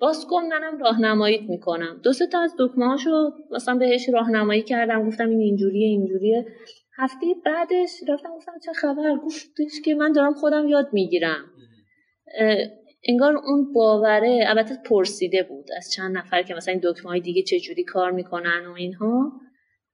باز 0.01 0.27
کن 0.27 0.43
منم 0.43 0.79
راهنماییت 0.79 1.43
می‌کنم. 1.51 2.01
دو 2.03 2.13
سه 2.13 2.27
تا 2.27 2.41
از 2.41 2.55
دکمه 2.59 2.87
هاشو 2.87 3.31
مثلا 3.51 3.75
بهش 3.75 4.09
راهنمایی 4.09 4.63
کردم. 4.63 5.07
گفتم 5.07 5.29
این 5.29 5.41
اینجوریه 5.41 5.87
اینجوریه. 5.87 6.47
هفته 6.99 7.27
بعدش 7.45 7.91
رفتم 8.09 8.31
گفتم 8.37 8.53
چه 8.65 8.73
خبر؟ 8.73 9.17
گفتش 9.17 9.81
که 9.85 9.95
من 9.95 10.13
دارم 10.13 10.35
خودم 10.35 10.69
یاد 10.69 10.89
می‌گیرم. 10.93 11.45
انگار 13.05 13.37
اون 13.37 13.73
باوره 13.73 14.45
البته 14.47 14.75
پرسیده 14.85 15.43
بود 15.43 15.67
از 15.77 15.93
چند 15.93 16.17
نفر 16.19 16.43
که 16.43 16.55
مثلا 16.55 16.73
این 16.73 16.83
دکمه 16.85 17.11
های 17.11 17.21
دیگه 17.21 17.43
چجوری 17.43 17.85
کار 17.85 18.11
می‌کنن 18.11 18.67
و 18.67 18.73
اینها. 18.73 19.33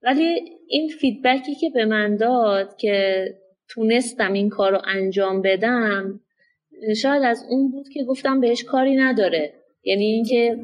ولی 0.03 0.39
این 0.67 0.89
فیدبکی 0.89 1.55
که 1.55 1.69
به 1.73 1.85
من 1.85 2.15
داد 2.15 2.75
که 2.75 3.25
تونستم 3.69 4.33
این 4.33 4.49
کار 4.49 4.71
رو 4.71 4.81
انجام 4.85 5.41
بدم 5.41 6.19
شاید 7.01 7.23
از 7.23 7.43
اون 7.49 7.71
بود 7.71 7.89
که 7.89 8.03
گفتم 8.03 8.39
بهش 8.39 8.63
کاری 8.63 8.95
نداره. 8.95 9.53
یعنی 9.83 10.05
اینکه 10.05 10.57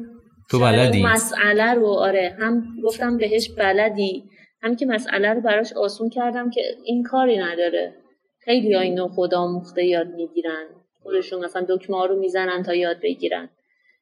تو 0.50 0.60
بلدی؟ 0.60 1.02
مسئله 1.02 1.74
رو 1.74 1.86
آره 1.86 2.36
هم 2.38 2.64
گفتم 2.84 3.16
بهش 3.16 3.50
بلدی 3.58 4.24
هم 4.62 4.76
که 4.76 4.86
مسئله 4.86 5.32
رو 5.32 5.40
براش 5.40 5.72
آسون 5.72 6.08
کردم 6.08 6.50
که 6.50 6.62
این 6.84 7.02
کاری 7.02 7.38
نداره. 7.38 7.94
خیلی 8.38 8.74
ها 8.74 8.80
اینو 8.80 9.08
خدا 9.08 9.46
مخته 9.46 9.84
یاد 9.84 10.06
می‌گیرن. 10.06 10.66
خودشون 11.02 11.44
مثلا 11.44 11.66
دکمه 11.68 11.96
ها 11.96 12.06
رو 12.06 12.18
می‌زنن 12.18 12.62
تا 12.62 12.74
یاد 12.74 13.00
بگیرن. 13.02 13.48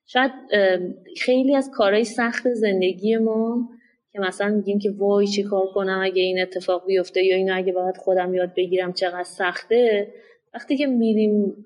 شاید 0.07 0.33
خیلی 1.21 1.57
از 1.57 1.71
کارهای 1.75 2.05
سخت 2.05 2.53
زندگی 2.55 3.17
ما 3.17 3.69
که 4.13 4.21
مثلا 4.21 4.49
میگیم 4.49 4.79
که 4.79 4.91
وای 4.99 5.27
چی 5.27 5.43
کار 5.43 5.67
کنم 5.75 6.01
اگه 6.05 6.23
این 6.23 6.41
اتفاق 6.41 6.87
بیفته 6.87 7.25
یا 7.25 7.37
اینو 7.37 7.57
اگه 7.57 7.73
باید 7.73 7.97
خودم 7.97 8.35
یاد 8.35 8.53
بگیرم 8.57 8.93
چقدر 8.93 9.23
سخته 9.23 10.15
وقتی 10.55 10.77
که 10.77 10.87
میریم 10.87 11.65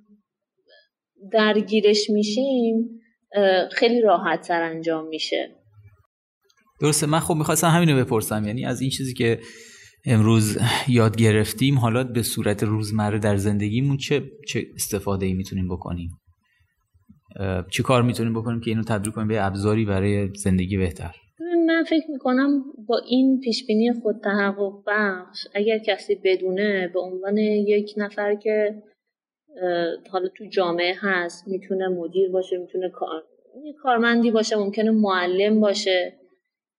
درگیرش 1.32 2.10
میشیم 2.10 3.00
خیلی 3.72 4.00
راحت 4.00 4.48
تر 4.48 4.62
انجام 4.62 5.08
میشه. 5.08 5.50
درسته 6.80 7.06
من 7.06 7.20
خب 7.20 7.34
می‌خواستم 7.34 7.68
همینو 7.68 8.04
بپرسم. 8.04 8.44
یعنی 8.46 8.66
از 8.66 8.80
این 8.80 8.90
چیزی 8.90 9.14
که 9.14 9.38
امروز 10.06 10.58
یاد 10.88 11.16
گرفتیم. 11.16 11.78
حالا 11.78 12.04
به 12.04 12.22
صورت 12.22 12.62
روزمره 12.62 13.18
در 13.18 13.36
زندگیمون 13.36 13.96
چه, 13.96 14.22
چه 14.48 14.62
استفاده 14.74 15.26
ای 15.26 15.34
می‌تونیم 15.34 15.68
بکنیم؟ 15.68 16.10
چه 17.70 17.82
کار 17.82 18.02
می‌تونیم 18.02 18.34
بکنیم 18.34 18.60
که 18.60 18.70
اینو 18.70 18.82
تبدیل 18.82 19.12
کنیم 19.12 19.28
به 19.28 19.46
ابزاری 19.46 19.84
برای 19.84 20.28
زندگی 20.34 20.76
بهتر؟ 20.76 21.14
من 21.66 21.84
فکر 21.88 22.10
می‌کنم 22.10 22.64
با 22.88 22.98
این 23.08 23.40
پیشبینی 23.40 23.92
خود 24.02 24.16
تحقق 24.24 24.72
بخش 24.86 25.46
اگر 25.54 25.78
کسی 25.78 26.14
بدونه 26.24 26.90
به 26.94 27.00
عنوان 27.00 27.36
یک 27.38 27.94
نفر 27.96 28.34
که 28.34 28.82
حالا 30.10 30.28
تو 30.28 30.44
جامعه 30.44 30.94
هست 31.00 31.48
می‌تونه 31.48 31.88
مدیر 31.88 32.30
باشه 32.30 32.58
می‌تونه 32.58 32.90
کار 32.90 33.22
کارمندی 33.82 34.30
باشه 34.30 34.56
ممکنه 34.56 34.90
معلم 34.90 35.60
باشه. 35.60 36.18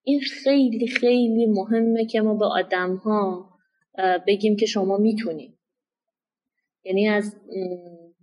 این 0.08 0.20
خیلی 0.20 0.88
خیلی 0.88 1.46
مهمه 1.46 2.06
که 2.06 2.22
ما 2.22 2.34
به 2.34 2.46
آدم 2.46 2.96
ها 2.96 3.50
بگیم 4.28 4.56
که 4.56 4.66
شما 4.66 4.98
می‌تونید. 4.98 5.58
یعنی 6.84 7.08
از 7.08 7.36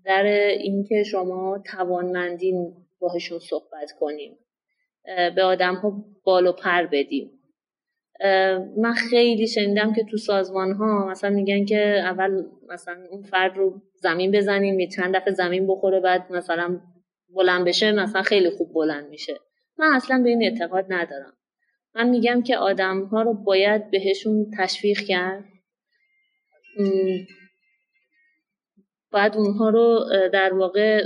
در 0.05 0.25
اینکه 0.61 1.03
شما 1.03 1.63
توانمندین 1.67 2.75
باهاشون 3.01 3.39
صحبت 3.39 3.93
کنیم. 4.01 4.39
به 5.37 5.43
آدم 5.43 5.75
ها 5.75 6.05
بال 6.25 6.53
پر 6.53 6.87
بدیم. 6.87 7.31
من 8.77 8.93
خیلی 9.11 9.47
شنیدم 9.47 9.93
که 9.93 10.05
تو 10.05 10.17
سازمان 10.17 10.73
ها 10.73 11.07
مثلا 11.11 11.31
میگن 11.31 11.65
که 11.65 12.01
اول 12.05 12.45
مثلا 12.69 13.07
اون 13.11 13.23
فرد 13.23 13.57
رو 13.57 13.83
زمین 13.95 14.31
بزنیم 14.31 14.89
چند 14.89 15.17
دفعه 15.17 15.33
زمین 15.33 15.67
بخوره 15.67 16.01
بعد 16.01 16.33
مثلا 16.33 16.81
بلند 17.35 17.65
بشه 17.65 17.93
مثلا 17.93 18.23
خیلی 18.23 18.51
خوب 18.51 18.73
بلند 18.73 19.09
میشه. 19.09 19.35
من 19.79 19.95
اصلا 19.95 20.23
به 20.23 20.29
این 20.29 20.43
اعتقاد 20.43 20.87
ندارم. 20.89 21.33
من 21.95 22.09
میگم 22.09 22.43
که 22.43 22.57
آدم 22.57 23.05
ها 23.05 23.23
رو 23.23 23.35
باید 23.35 23.91
بهشون 23.91 24.51
تشویق 24.59 24.99
کرد. 24.99 25.45
باید 29.13 29.37
اونها 29.37 29.71
رو 29.71 30.05
در 30.33 30.55
واقع 30.55 31.03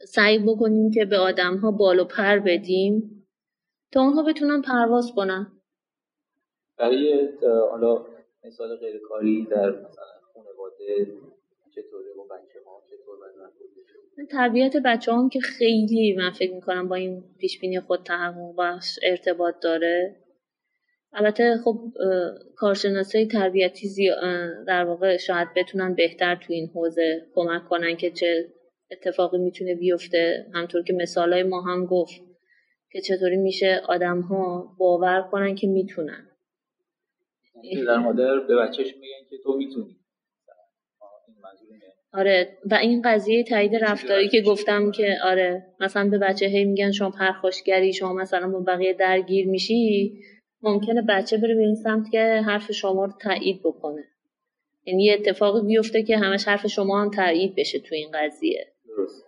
سعی 0.00 0.38
بکنیم 0.38 0.90
که 0.90 1.04
به 1.04 1.18
آدم 1.18 1.56
ها 1.56 1.70
بال 1.70 2.04
پر 2.04 2.38
بدیم 2.38 3.26
تا 3.92 4.00
اونها 4.00 4.22
بتونن 4.22 4.62
پرواز 4.62 5.12
کنن. 5.16 5.52
برای 6.78 7.28
حالا 7.70 8.06
مثال 8.44 8.76
غیرکاری 8.76 9.46
در 9.50 9.70
مثلا 9.70 10.20
خانواده 10.34 11.06
چطوره 11.74 12.14
با 12.16 12.24
بچه 12.24 12.60
ها 12.66 12.82
چطور 12.86 13.18
تربیت 14.26 14.76
بچه 14.76 15.12
هم 15.12 15.28
که 15.28 15.40
خیلی 15.40 16.14
من 16.16 16.30
فکر 16.30 16.54
می‌کنم 16.54 16.88
با 16.88 16.96
این 16.96 17.24
پیشبینی 17.38 17.80
خود 17.80 18.02
تحقق 18.02 18.54
بخش 18.58 18.98
ارتباط 19.02 19.54
داره. 19.62 20.16
البته 21.12 21.56
خب 21.64 21.80
کارشناسای 22.56 23.26
تربیتی 23.26 24.10
در 24.66 24.84
واقع 24.84 25.16
شاید 25.16 25.48
بتونن 25.56 25.94
بهتر 25.94 26.34
تو 26.34 26.52
این 26.52 26.70
حوزه 26.74 27.26
کمک 27.34 27.64
کنن 27.64 27.96
که 27.96 28.10
چه 28.10 28.48
اتفاقی 28.90 29.38
می‌تونه 29.38 29.74
بیفته. 29.74 30.46
همطور 30.54 30.82
که 30.82 30.92
مثالای 30.92 31.42
ما 31.42 31.60
هم 31.60 31.86
گفت 31.86 32.20
که 32.92 33.00
چطوری 33.00 33.36
میشه 33.36 33.80
آدم 33.88 34.20
ها 34.20 34.74
باور 34.78 35.28
کنن 35.30 35.54
که 35.54 35.66
می‌تونن. 35.66 36.28
در 37.86 37.96
مادر 37.96 38.40
به 38.40 38.56
بچهش 38.56 38.86
میگن 38.86 39.28
که 39.30 39.36
تو 39.44 39.56
می‌تونی. 39.56 39.97
آره 42.12 42.58
و 42.70 42.74
این 42.74 43.02
قضیه 43.04 43.44
تایید 43.44 43.76
رفتاری 43.76 44.28
که 44.28 44.40
گفتم 44.40 44.90
که 44.90 45.18
آره 45.24 45.66
مثلا 45.80 46.08
به 46.08 46.18
بچه 46.18 46.46
هی 46.46 46.64
میگن 46.64 46.92
شما 46.92 47.10
پرخاشگری 47.10 47.92
شما 47.92 48.12
مثلا 48.12 48.48
با 48.48 48.60
بقیه 48.60 48.92
درگیر 48.92 49.46
میشی 49.46 50.12
ممکنه 50.62 51.02
بچه 51.02 51.38
بره 51.38 51.54
به 51.54 51.60
این 51.60 51.74
سمت 51.74 52.10
که 52.10 52.42
حرف 52.46 52.72
شما 52.72 53.04
رو 53.04 53.12
تایید 53.20 53.62
بکنه. 53.62 54.04
یعنی 54.84 55.04
یه 55.04 55.14
اتفاقی 55.14 55.66
بیفته 55.66 56.02
که 56.02 56.18
همش 56.18 56.48
حرف 56.48 56.66
شما 56.66 57.02
هم 57.02 57.10
تایید 57.10 57.54
بشه 57.56 57.78
تو 57.78 57.94
این 57.94 58.10
قضیه. 58.14 58.72
درست. 58.86 59.24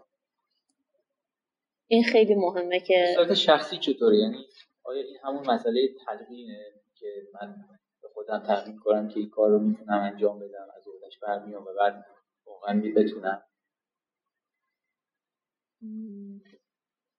این 1.89 2.05
خیلی 2.05 2.35
مهمه 2.35 2.81
که 2.81 3.07
صورت 3.14 3.35
شخصی 3.35 3.76
چطوره؟ 3.76 4.16
یعنی 4.16 4.45
آیا 4.85 5.03
این 5.03 5.16
همون 5.24 5.51
مسئله 5.51 5.81
تلقینه 6.07 6.59
که 6.95 7.07
من 7.35 7.55
به 8.03 8.09
خودم 8.14 8.43
تلقین 8.47 8.78
کنم 8.78 9.09
که 9.09 9.20
این 9.20 9.31
کار 9.31 9.51
رو 9.51 9.59
می‌تونم 9.59 9.99
انجام 10.12 10.39
بدم 10.39 10.68
از 10.76 10.89
اولش 10.89 11.18
برمیام 11.18 11.62
و 11.62 11.72
بعد 11.78 12.05
واقعا 12.61 12.83
بتونم 12.97 13.43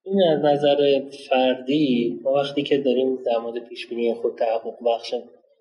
این 0.03 0.23
از 0.23 0.39
نظر 0.45 1.09
فردی 1.29 2.19
ما 2.23 2.31
وقتی 2.31 2.63
که 2.63 2.77
داریم 2.77 3.23
در 3.23 3.37
مورد 3.37 3.59
پیش 3.59 3.87
بینی 3.87 4.13
خود 4.13 4.35
تحقق 4.37 4.83
بخش 4.85 5.13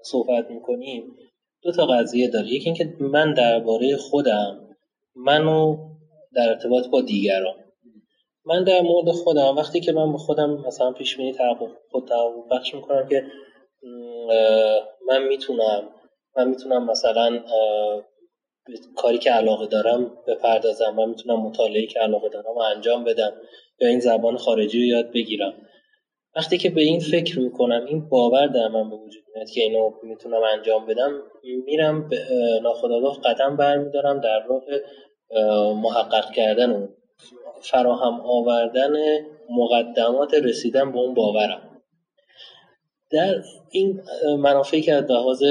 صحبت 0.02 0.50
می‌کنیم 0.50 1.16
دو 1.62 1.72
تا 1.72 1.86
قضیه 1.86 2.28
داره. 2.28 2.46
یکی 2.46 2.64
اینکه 2.64 2.96
من 3.00 3.34
درباره 3.34 3.96
خودم 3.96 4.76
منو 5.16 5.76
در 6.34 6.48
ارتباط 6.48 6.86
با 6.86 7.00
دیگران. 7.00 7.54
من 8.44 8.64
در 8.64 8.80
مورد 8.80 9.10
خودم 9.10 9.56
وقتی 9.56 9.80
که 9.80 9.92
من 9.92 10.12
به 10.12 10.18
خودم 10.18 10.50
مثلا 10.66 10.92
پیش 10.92 11.16
بینی 11.16 11.32
تحقق 11.32 11.70
خود 11.90 12.08
تحقق 12.08 12.48
بخش 12.50 12.74
می‌کنم 12.74 13.08
که 13.08 13.24
من 15.06 15.26
می‌تونم 15.28 15.88
من 16.36 16.48
می‌تونم 16.48 16.90
مثلا 16.90 17.42
کاری 18.96 19.18
که 19.18 19.30
علاقه 19.30 19.66
دارم 19.66 20.16
بپردازم 20.26 20.94
من 20.96 21.08
می‌تونم 21.08 21.40
مطالعه 21.40 21.86
که 21.86 22.00
علاقه 22.00 22.28
دارم 22.28 22.54
و 22.56 22.58
انجام 22.58 23.04
بدم 23.04 23.32
یا 23.80 23.88
این 23.88 24.00
زبان 24.00 24.36
خارجی 24.36 24.80
رو 24.80 24.86
یاد 24.86 25.12
بگیرم. 25.12 25.54
وقتی 26.36 26.58
که 26.58 26.70
به 26.70 26.80
این 26.80 27.00
فکر 27.00 27.38
می‌کنم 27.38 27.84
این 27.84 28.08
باور 28.08 28.46
در 28.46 28.68
من 28.68 28.90
به 28.90 28.96
وجود 28.96 29.22
میاد 29.34 29.50
که 29.50 29.60
اینو 29.60 29.92
می‌تونم 30.02 30.42
انجام 30.42 30.86
بدم 30.86 31.22
میرم 31.64 32.08
به 32.08 32.18
ناخداگاه 32.62 33.20
قدم 33.20 33.56
برمیدارم 33.56 34.20
در 34.20 34.40
راه 34.46 34.62
محقق 35.74 36.30
کردن 36.32 36.70
اون. 36.70 36.88
فراهم 37.62 38.20
آوردن 38.20 38.92
مقدمات 39.50 40.34
رسیدن 40.34 40.92
به 40.92 40.98
اون 40.98 41.14
باورم. 41.14 41.69
در 43.12 43.42
این 43.70 44.00
منافعی 44.38 44.80
که 44.80 44.94
از 44.94 45.10
لحاظ 45.10 45.42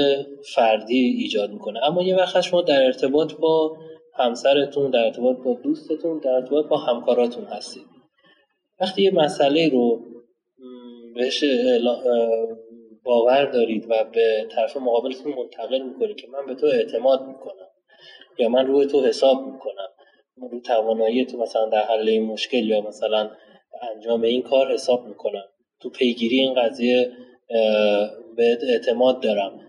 فردی 0.54 0.98
ایجاد 0.98 1.50
می‌کنه. 1.50 1.86
اما 1.86 2.02
یه 2.02 2.16
وقت 2.16 2.40
شما 2.40 2.62
در 2.62 2.82
ارتباط 2.82 3.34
با 3.34 3.76
همسرتون 4.14 4.90
در 4.90 5.04
ارتباط 5.04 5.36
با 5.36 5.54
دوستتون 5.62 6.18
در 6.18 6.30
ارتباط 6.30 6.66
با 6.66 6.76
همکاراتون 6.76 7.44
هستید. 7.44 7.86
وقتی 8.80 9.02
یه 9.02 9.14
مسئله 9.14 9.68
رو 9.68 10.00
بهش 11.14 11.44
باور 13.04 13.44
دارید 13.44 13.86
و 13.88 14.04
به 14.04 14.46
طرف 14.50 14.76
مقابلتون 14.76 15.34
منتقل 15.34 15.82
می‌کنید 15.82 16.16
که 16.16 16.26
من 16.28 16.46
به 16.46 16.54
تو 16.54 16.66
اعتماد 16.66 17.26
می‌کنم 17.26 17.68
یا 18.38 18.48
من 18.48 18.66
روی 18.66 18.86
تو 18.86 19.04
حساب 19.04 19.46
می‌کنم 19.46 19.88
رو 20.50 20.60
توانایی 20.60 21.24
تو 21.24 21.38
مثلا 21.38 21.68
در 21.68 21.82
حل 21.82 22.08
این 22.08 22.26
مشکل 22.26 22.68
یا 22.68 22.80
مثلا 22.80 23.30
انجام 23.94 24.22
این 24.22 24.42
کار 24.42 24.72
حساب 24.72 25.06
می‌کنم. 25.06 25.44
تو 25.80 25.90
پیگیری 25.90 26.38
این 26.38 26.54
قضیه 26.54 27.12
به 28.36 28.58
اعتماد 28.68 29.22
دارم. 29.22 29.60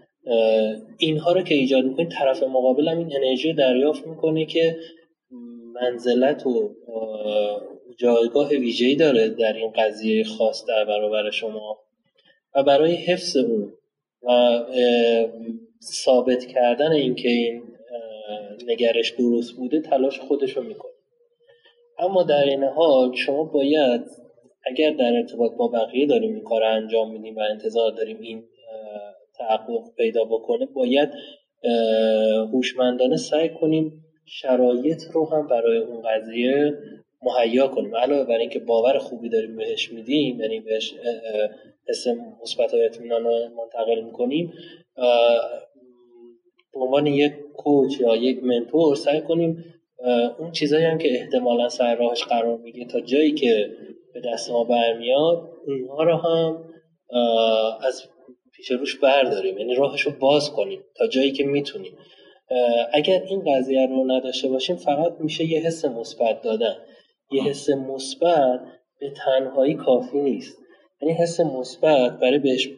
اینها 0.98 1.32
رو 1.32 1.42
که 1.42 1.56
ایجاد 1.56 1.86
می‌کنید 1.86 2.12
طرف 2.12 2.44
مقابلم 2.44 2.98
این 2.98 3.16
انرژی 3.16 3.54
دریافت 3.54 4.08
می‌کنه 4.08 4.46
که 4.46 4.76
منزلت 5.74 6.46
و 6.46 6.76
جایگاه 7.98 8.50
ویژه‌ای 8.50 8.96
داره 8.96 9.30
در 9.30 9.54
این 9.54 9.72
قضیه 9.72 10.24
خاص 10.24 10.66
در 10.66 10.86
برابر 10.86 11.32
شما. 11.32 11.78
و 12.56 12.64
برای 12.64 12.96
حفظ 12.96 13.38
اون 13.38 13.74
و 14.24 14.60
ثابت 15.84 16.46
کردن 16.46 16.92
اینکه 16.92 17.30
این 17.30 17.64
نگرش 18.68 19.10
درست 19.10 19.56
بوده 19.56 19.82
تلاش 19.82 20.20
خودش 20.20 20.58
رو 20.58 20.64
می‌کنه. 20.64 20.92
اما 22.00 22.24
در 22.24 22.44
این 22.44 22.64
حال 22.64 23.16
شما 23.16 23.44
باید 23.44 24.02
اگر 24.66 24.92
در 24.92 25.14
ارتباط 25.16 25.52
با 25.58 25.68
بقیه 25.68 26.08
داریم 26.08 26.34
این 26.34 26.44
کار 26.44 26.64
انجام 26.64 27.12
میدیم 27.12 27.36
و 27.36 27.40
انتظار 27.40 27.92
داریم 27.92 28.18
این 28.22 28.44
تحقق 29.38 29.96
پیدا 29.98 30.24
بکنه 30.24 30.66
باید 30.66 31.10
هوشمندانه 32.54 33.18
سعی 33.18 33.50
کنیم 33.50 34.06
شرایط 34.26 35.04
رو 35.14 35.30
هم 35.30 35.48
برای 35.48 35.78
اون 35.78 36.02
قضیه 36.02 36.78
مهیا 37.24 37.68
کنیم. 37.68 37.96
علاوه 37.96 38.24
بر 38.24 38.38
اینکه 38.38 38.60
باور 38.60 38.98
خوبی 38.98 39.30
داریم 39.30 39.56
بهش 39.56 39.92
میدیم 39.92 40.40
یعنی 40.40 40.60
بهش 40.60 40.94
حس 41.90 42.08
مثبت 42.42 42.74
و 42.74 42.78
اطمینان 42.78 43.24
منتقل 43.58 44.02
می‌کنیم 44.02 44.54
به 46.74 46.80
عنوان 46.80 47.08
یک 47.08 47.34
کوچ 47.54 48.00
یا 48.00 48.16
یک 48.16 48.44
منتور 48.44 48.96
سعی 48.96 49.22
کنیم 49.22 49.66
اون 50.40 50.52
چیزایی 50.52 50.86
هم 50.86 50.98
که 50.98 51.14
احتمالا 51.14 51.70
سر 51.70 51.96
راهش 51.96 52.24
قرار 52.24 52.58
میگه 52.58 52.86
تا 52.86 53.00
جایی 53.00 53.32
که 53.32 53.70
به 54.22 54.30
دست 54.34 54.52
ما 54.52 54.64
برمیاد 54.64 55.50
اونها 55.68 56.04
رو 56.04 56.18
هم 56.18 56.64
از 57.88 58.04
پیش 58.54 58.72
روش 58.72 59.00
برداریم. 59.00 59.58
یعنی 59.58 59.76
راهش 59.76 60.02
رو 60.02 60.12
باز 60.20 60.52
کنیم 60.52 60.84
تا 60.98 61.08
جایی 61.08 61.32
که 61.32 61.44
می‌تونیم. 61.44 61.98
اگر 62.94 63.24
این 63.24 63.44
قضیه 63.48 63.88
رو 63.88 64.12
نداشته 64.12 64.48
باشیم 64.48 64.76
فقط 64.76 65.14
میشه 65.20 65.46
یه 65.46 65.60
حس 65.60 65.86
مثبت 65.86 66.42
دادن. 66.42 66.76
یه 67.32 67.44
حس 67.44 67.70
مثبت 67.70 68.60
به 69.00 69.14
تنهایی 69.26 69.74
کافی 69.74 70.18
نیست. 70.20 70.58
یعنی 71.02 71.14
حس 71.14 71.40
مثبت 71.40 72.20
برای 72.20 72.40
بهش 72.40 72.70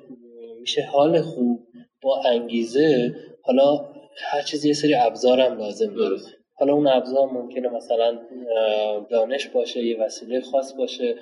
میشه 0.60 0.82
حال 0.82 1.22
خوب 1.22 1.60
با 2.02 2.22
انگیزه 2.26 3.16
حالا 3.44 3.94
هر 4.18 4.42
چیزی 4.42 4.68
یه 4.68 4.74
سری 4.74 4.96
ابزارم 4.96 5.58
لازم 5.58 5.96
داره. 5.96 6.18
حالا 6.64 6.74
اون 6.74 6.88
ابزار 6.88 7.28
ممکنه 7.28 7.70
مثلا 7.70 8.20
دانش 9.10 9.48
باشه 9.48 9.84
یه 9.84 10.00
وسیله 10.00 10.42
خاص 10.42 10.74
باشه 10.78 11.16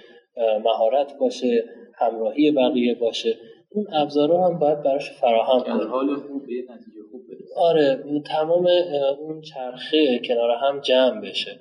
مهارت 0.63 1.17
باشه 1.17 1.63
همراهی 1.95 2.51
بقیه 2.51 2.95
باشه. 2.95 3.37
اون 3.69 3.87
ابزارا 3.93 4.47
هم 4.47 4.59
باید 4.59 4.83
براش 4.83 5.11
فراهم 5.11 5.59
کنیم. 5.59 5.87
حال 5.87 6.15
خوب 6.15 6.45
به 6.47 6.53
نتیجه 6.73 7.01
خوب 7.11 7.21
برسه. 7.29 7.53
آره 7.55 8.03
تمام 8.25 8.67
اون 9.19 9.41
چرخه 9.41 10.19
کنار 10.19 10.51
هم 10.51 10.79
جمع 10.79 11.21
بشه. 11.21 11.59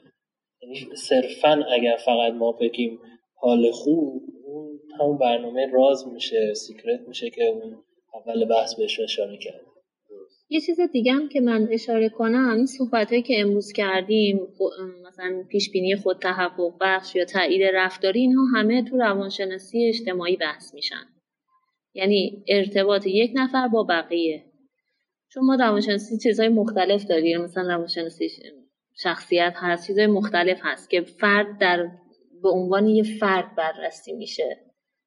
یعنی 0.63 0.97
صرفا 0.97 1.65
اگر 1.73 1.97
فقط 1.97 2.33
ما 2.33 2.53
بگیم 2.53 2.99
حال 3.35 3.71
خوب 3.71 4.23
اون 4.47 4.81
همون 5.01 5.19
برنامه 5.19 5.67
راز 5.73 6.09
میشه 6.09 6.55
سیکرت 6.55 7.01
میشه 7.09 7.31
که 7.31 7.45
اون 7.45 7.77
اول 8.15 8.45
بحث 8.45 8.75
بهش 8.75 9.01
اشاره 9.01 9.37
کرد 9.37 9.61
یه 10.53 10.61
چیز 10.61 10.81
دیگه 10.81 11.13
هم 11.13 11.29
که 11.29 11.41
من 11.41 11.69
اشاره 11.71 12.09
کنم 12.09 12.67
صحبت 12.67 13.09
که 13.25 13.41
امروز 13.41 13.73
کردیم 13.73 14.41
مثلا 15.07 15.45
پیش 15.49 15.71
بینی 15.71 15.97
خود 15.97 16.19
تحقق 16.19 16.75
بخش 16.81 17.17
یا 17.17 17.25
تایید 17.25 17.63
رفتاری 17.75 18.21
اینها 18.21 18.45
همه 18.45 18.85
تو 18.85 18.97
روانشناسی 18.97 19.85
اجتماعی 19.85 20.37
بحث 20.37 20.75
میشن. 20.75 21.07
یعنی 21.95 22.45
ارتباط 22.49 23.07
یک 23.07 23.33
نفر 23.35 23.69
با 23.69 23.83
بقیه. 23.83 24.45
چون 25.29 25.45
ما 25.45 25.55
روانشناسی 25.55 26.19
چیزهای 26.19 26.49
مختلف 26.49 27.05
داریم 27.05 27.41
مثلا 27.41 27.75
روانشناسی 27.75 28.29
شخصیت 29.03 29.53
هست 29.57 29.87
چیزهای 29.87 30.07
مختلف 30.07 30.61
هست 30.63 30.91
که 30.91 31.01
فرد 31.01 31.59
در 31.59 31.89
به 32.43 32.49
عنوان 32.49 32.87
یه 32.87 33.03
فرد 33.03 33.55
بررسی 33.57 34.13
میشه. 34.13 34.57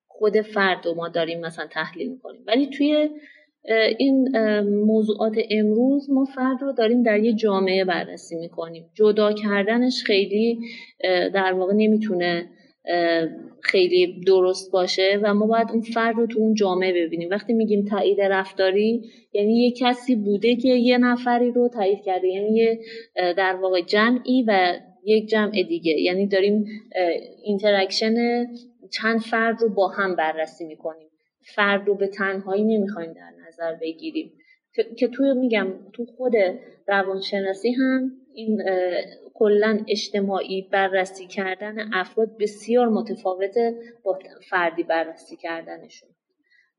خود 0.08 0.42
فرد 0.42 0.86
رو 0.86 0.94
ما 0.94 1.10
داریم 1.10 1.40
مثلا 1.40 1.68
تحلیل 1.68 2.12
می‌کنیم. 2.12 2.44
ولی 2.48 2.68
توی 2.68 3.10
این 3.98 4.40
موضوعات 4.64 5.38
امروز 5.52 6.10
ما 6.10 6.26
فرد 6.26 6.62
رو 6.62 6.72
داریم 6.72 7.04
در 7.04 7.20
یه 7.20 7.34
جامعه 7.34 7.86
بررسی 7.86 8.36
می‌کنیم. 8.36 8.86
جدا 8.94 9.34
کردنش 9.34 10.04
خیلی 10.04 10.60
در 11.34 11.54
واقع 11.54 11.74
نمی‌تونه 11.74 12.50
خیلی 13.62 14.22
درست 14.28 14.72
باشه 14.72 15.20
و 15.24 15.34
ما 15.34 15.48
باید 15.48 15.68
اون 15.72 15.82
فرد 15.82 16.16
رو 16.16 16.28
تو 16.28 16.40
اون 16.40 16.54
جامعه 16.54 17.06
ببینیم. 17.06 17.30
وقتی 17.30 17.54
میگیم 17.54 17.86
تایید 17.86 18.22
رفتاری 18.22 19.02
یعنی 19.34 19.64
یه 19.64 19.72
کسی 19.72 20.16
بوده 20.16 20.56
که 20.56 20.70
یه 20.70 20.98
نفری 20.98 21.52
رو 21.52 21.70
تایید 21.70 22.02
کرده 22.02 22.28
یعنی 22.28 22.56
یه 22.56 22.80
در 23.16 23.56
واقع 23.56 23.82
جمعی 23.82 24.44
و 24.48 24.74
یک 25.06 25.30
جمع 25.30 25.64
دیگه. 25.64 26.02
یعنی 26.02 26.28
داریم 26.28 26.66
interaction 27.44 28.46
چند 28.92 29.20
فرد 29.20 29.62
رو 29.62 29.70
با 29.70 29.88
هم 29.88 30.16
بررسی 30.16 30.66
می‌کنیم. 30.66 31.08
فرد 31.56 31.88
رو 31.88 31.96
به 31.96 32.08
تنهایی 32.08 32.64
نمی‌خوایم 32.64 33.14
در 33.14 33.43
نظر 33.54 33.76
بگیریم. 33.82 34.32
که 34.98 35.08
توی 35.08 35.34
میگم 35.34 35.68
تو 35.94 36.06
خود 36.06 36.34
روانشناسی 36.88 37.72
هم 37.72 38.12
این 38.34 38.64
کلا 39.34 39.80
اجتماعی 39.88 40.62
بررسی 40.72 41.28
کردن 41.28 41.94
افراد 41.94 42.38
بسیار 42.40 42.90
متفاوته 42.90 43.76
با 44.04 44.20
فردی 44.50 44.84
بررسی 44.84 45.36
کردنشون. 45.36 46.10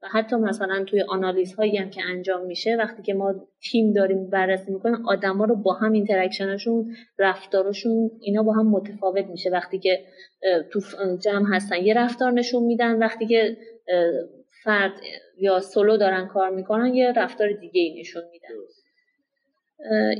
و 0.02 0.06
حتی 0.08 0.36
مثلا 0.36 0.84
توی 0.84 1.02
آنالیز 1.02 1.54
هایی 1.54 1.76
هم 1.76 1.90
که 1.90 2.02
انجام 2.10 2.46
میشه 2.46 2.76
وقتی 2.76 3.02
که 3.02 3.14
ما 3.14 3.34
تیم 3.62 3.92
داریم 3.92 4.30
بررسی 4.30 4.72
می‌کنیم 4.72 5.06
آدما 5.08 5.44
رو 5.44 5.56
با 5.56 5.72
هم 5.72 5.92
interaction 5.92 6.69
شون 6.69 6.96
رفتارشون 7.18 8.10
اینا 8.20 8.42
با 8.42 8.52
هم 8.52 8.70
متفاوت 8.70 9.26
میشه. 9.26 9.50
وقتی 9.50 9.78
که 9.78 10.04
تو 10.70 10.80
جمع 11.16 11.56
هستن 11.56 11.76
یه 11.76 11.94
رفتار 11.94 12.32
نشون 12.32 12.62
میدن. 12.62 12.98
وقتی 12.98 13.26
که 13.26 13.56
فرد 14.64 14.92
یا 15.38 15.60
سولو 15.60 15.96
دارن 15.96 16.26
کار 16.26 16.50
می‌کنن 16.50 16.94
یه 16.94 17.12
رفتار 17.16 17.52
دیگه 17.52 17.80
ای 17.80 18.00
نشون 18.00 18.22
میدن. 18.32 18.48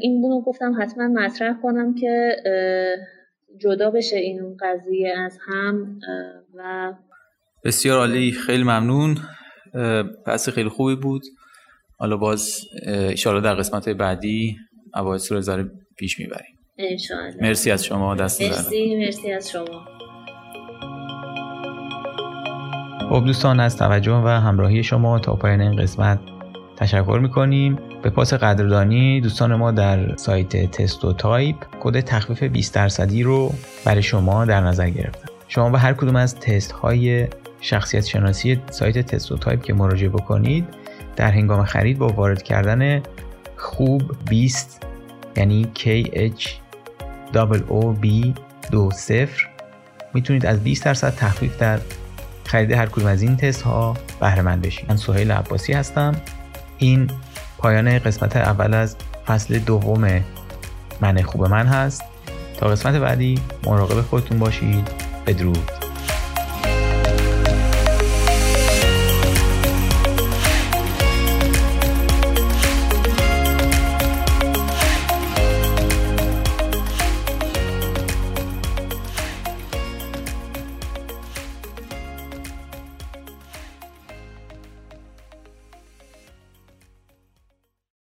این 0.01 0.21
بونو 0.21 0.41
گفتم 0.41 0.83
حتما 0.83 1.09
مطرح 1.09 1.61
کنم 1.63 1.95
که 1.95 2.37
جدا 3.61 3.91
بشه 3.91 4.17
این 4.17 4.57
قضیه 4.61 5.19
از 5.19 5.39
هم 5.49 5.99
و 6.55 6.93
بسیار 7.65 7.99
عالی 7.99 8.33
خیلی 8.33 8.63
ممنون. 8.63 9.19
بحث 10.27 10.49
خیلی 10.49 10.69
خوبی 10.69 10.97
بود. 10.97 11.23
حالا 11.99 12.17
باز 12.17 12.61
اشاره 12.87 13.41
در 13.41 13.55
قسمت 13.55 13.89
بعدی 13.89 14.57
عوایس 14.95 15.33
رو 15.33 15.65
پیش 15.97 16.19
می‌بریم. 16.19 16.59
مرسی 17.41 17.71
از 17.71 17.85
شما 17.85 18.15
دست 18.15 18.43
مرسی 18.43 18.97
مرسی 18.97 19.33
از 19.33 19.51
شما. 19.51 19.87
خب 23.09 23.25
دوستان 23.25 23.61
از 23.61 23.77
توجه 23.77 24.13
و 24.13 24.29
همراهی 24.29 24.83
شما 24.83 25.19
تا 25.19 25.35
پایان 25.35 25.61
این 25.61 25.77
قسمت 25.77 26.19
تشکر 26.77 27.19
می‌کنیم. 27.23 27.79
به 28.03 28.11
پاس 28.11 28.35
قدردانی 28.35 29.21
دوستان 29.21 29.55
ما 29.55 29.71
در 29.71 30.17
سایت 30.17 30.71
تست 30.71 31.05
و 31.05 31.13
تایپ 31.13 31.57
کد 31.81 32.01
تخفیف 32.01 32.43
20 32.43 32.75
درصدی 32.75 33.23
رو 33.23 33.55
برای 33.85 34.03
شما 34.03 34.45
در 34.45 34.61
نظر 34.61 34.91
گرفتن. 34.91 35.29
شما 35.49 35.71
به 35.71 35.79
هر 35.79 35.93
کدوم 35.93 36.17
از 36.17 36.41
تست 36.41 36.73
های 36.73 37.27
شخصیت 37.61 38.05
شناسی 38.05 38.61
سایت 38.71 38.99
تست 38.99 39.33
و 39.33 39.39
تایپ 39.39 39.63
که 39.63 39.75
مراجعه 39.75 40.09
بکنید 40.09 40.65
در 41.17 41.31
هنگام 41.31 41.65
خرید 41.65 41.99
با 41.99 42.09
وارد 42.09 42.43
کردن 42.43 43.03
خوب 43.57 44.03
20 44.29 44.87
یعنی 45.37 45.67
KH 45.75 46.49
B 48.03 48.07
20 48.71 49.11
می‌تونید 50.15 50.47
از 50.47 50.65
20 50.65 50.85
درصد 50.85 51.15
تخفیف 51.15 51.59
در 51.59 51.79
خرید 52.45 52.73
هر 52.73 52.87
کدوم 52.87 53.07
از 53.07 53.23
این 53.23 53.37
تست 53.37 53.63
ها 53.63 53.97
بهره 54.21 54.43
مند 54.43 54.63
بشید 54.63 54.91
من 54.91 54.97
سهیل 54.97 55.33
عباسی 55.33 55.73
هستم. 55.73 56.15
این 56.79 57.11
پایان 57.59 57.99
قسمت 57.99 58.37
اول 58.37 58.75
از 58.75 58.97
فصل 59.27 59.59
دوم 59.59 60.25
من 61.01 61.23
خوب 61.23 61.45
من 61.45 61.67
هست. 61.67 62.03
تا 62.57 62.67
قسمت 62.69 62.95
بعدی 62.95 63.41
مراقب 63.67 64.01
خودتون 64.01 64.39
باشید. 64.39 64.89
بدرود. 65.27 65.71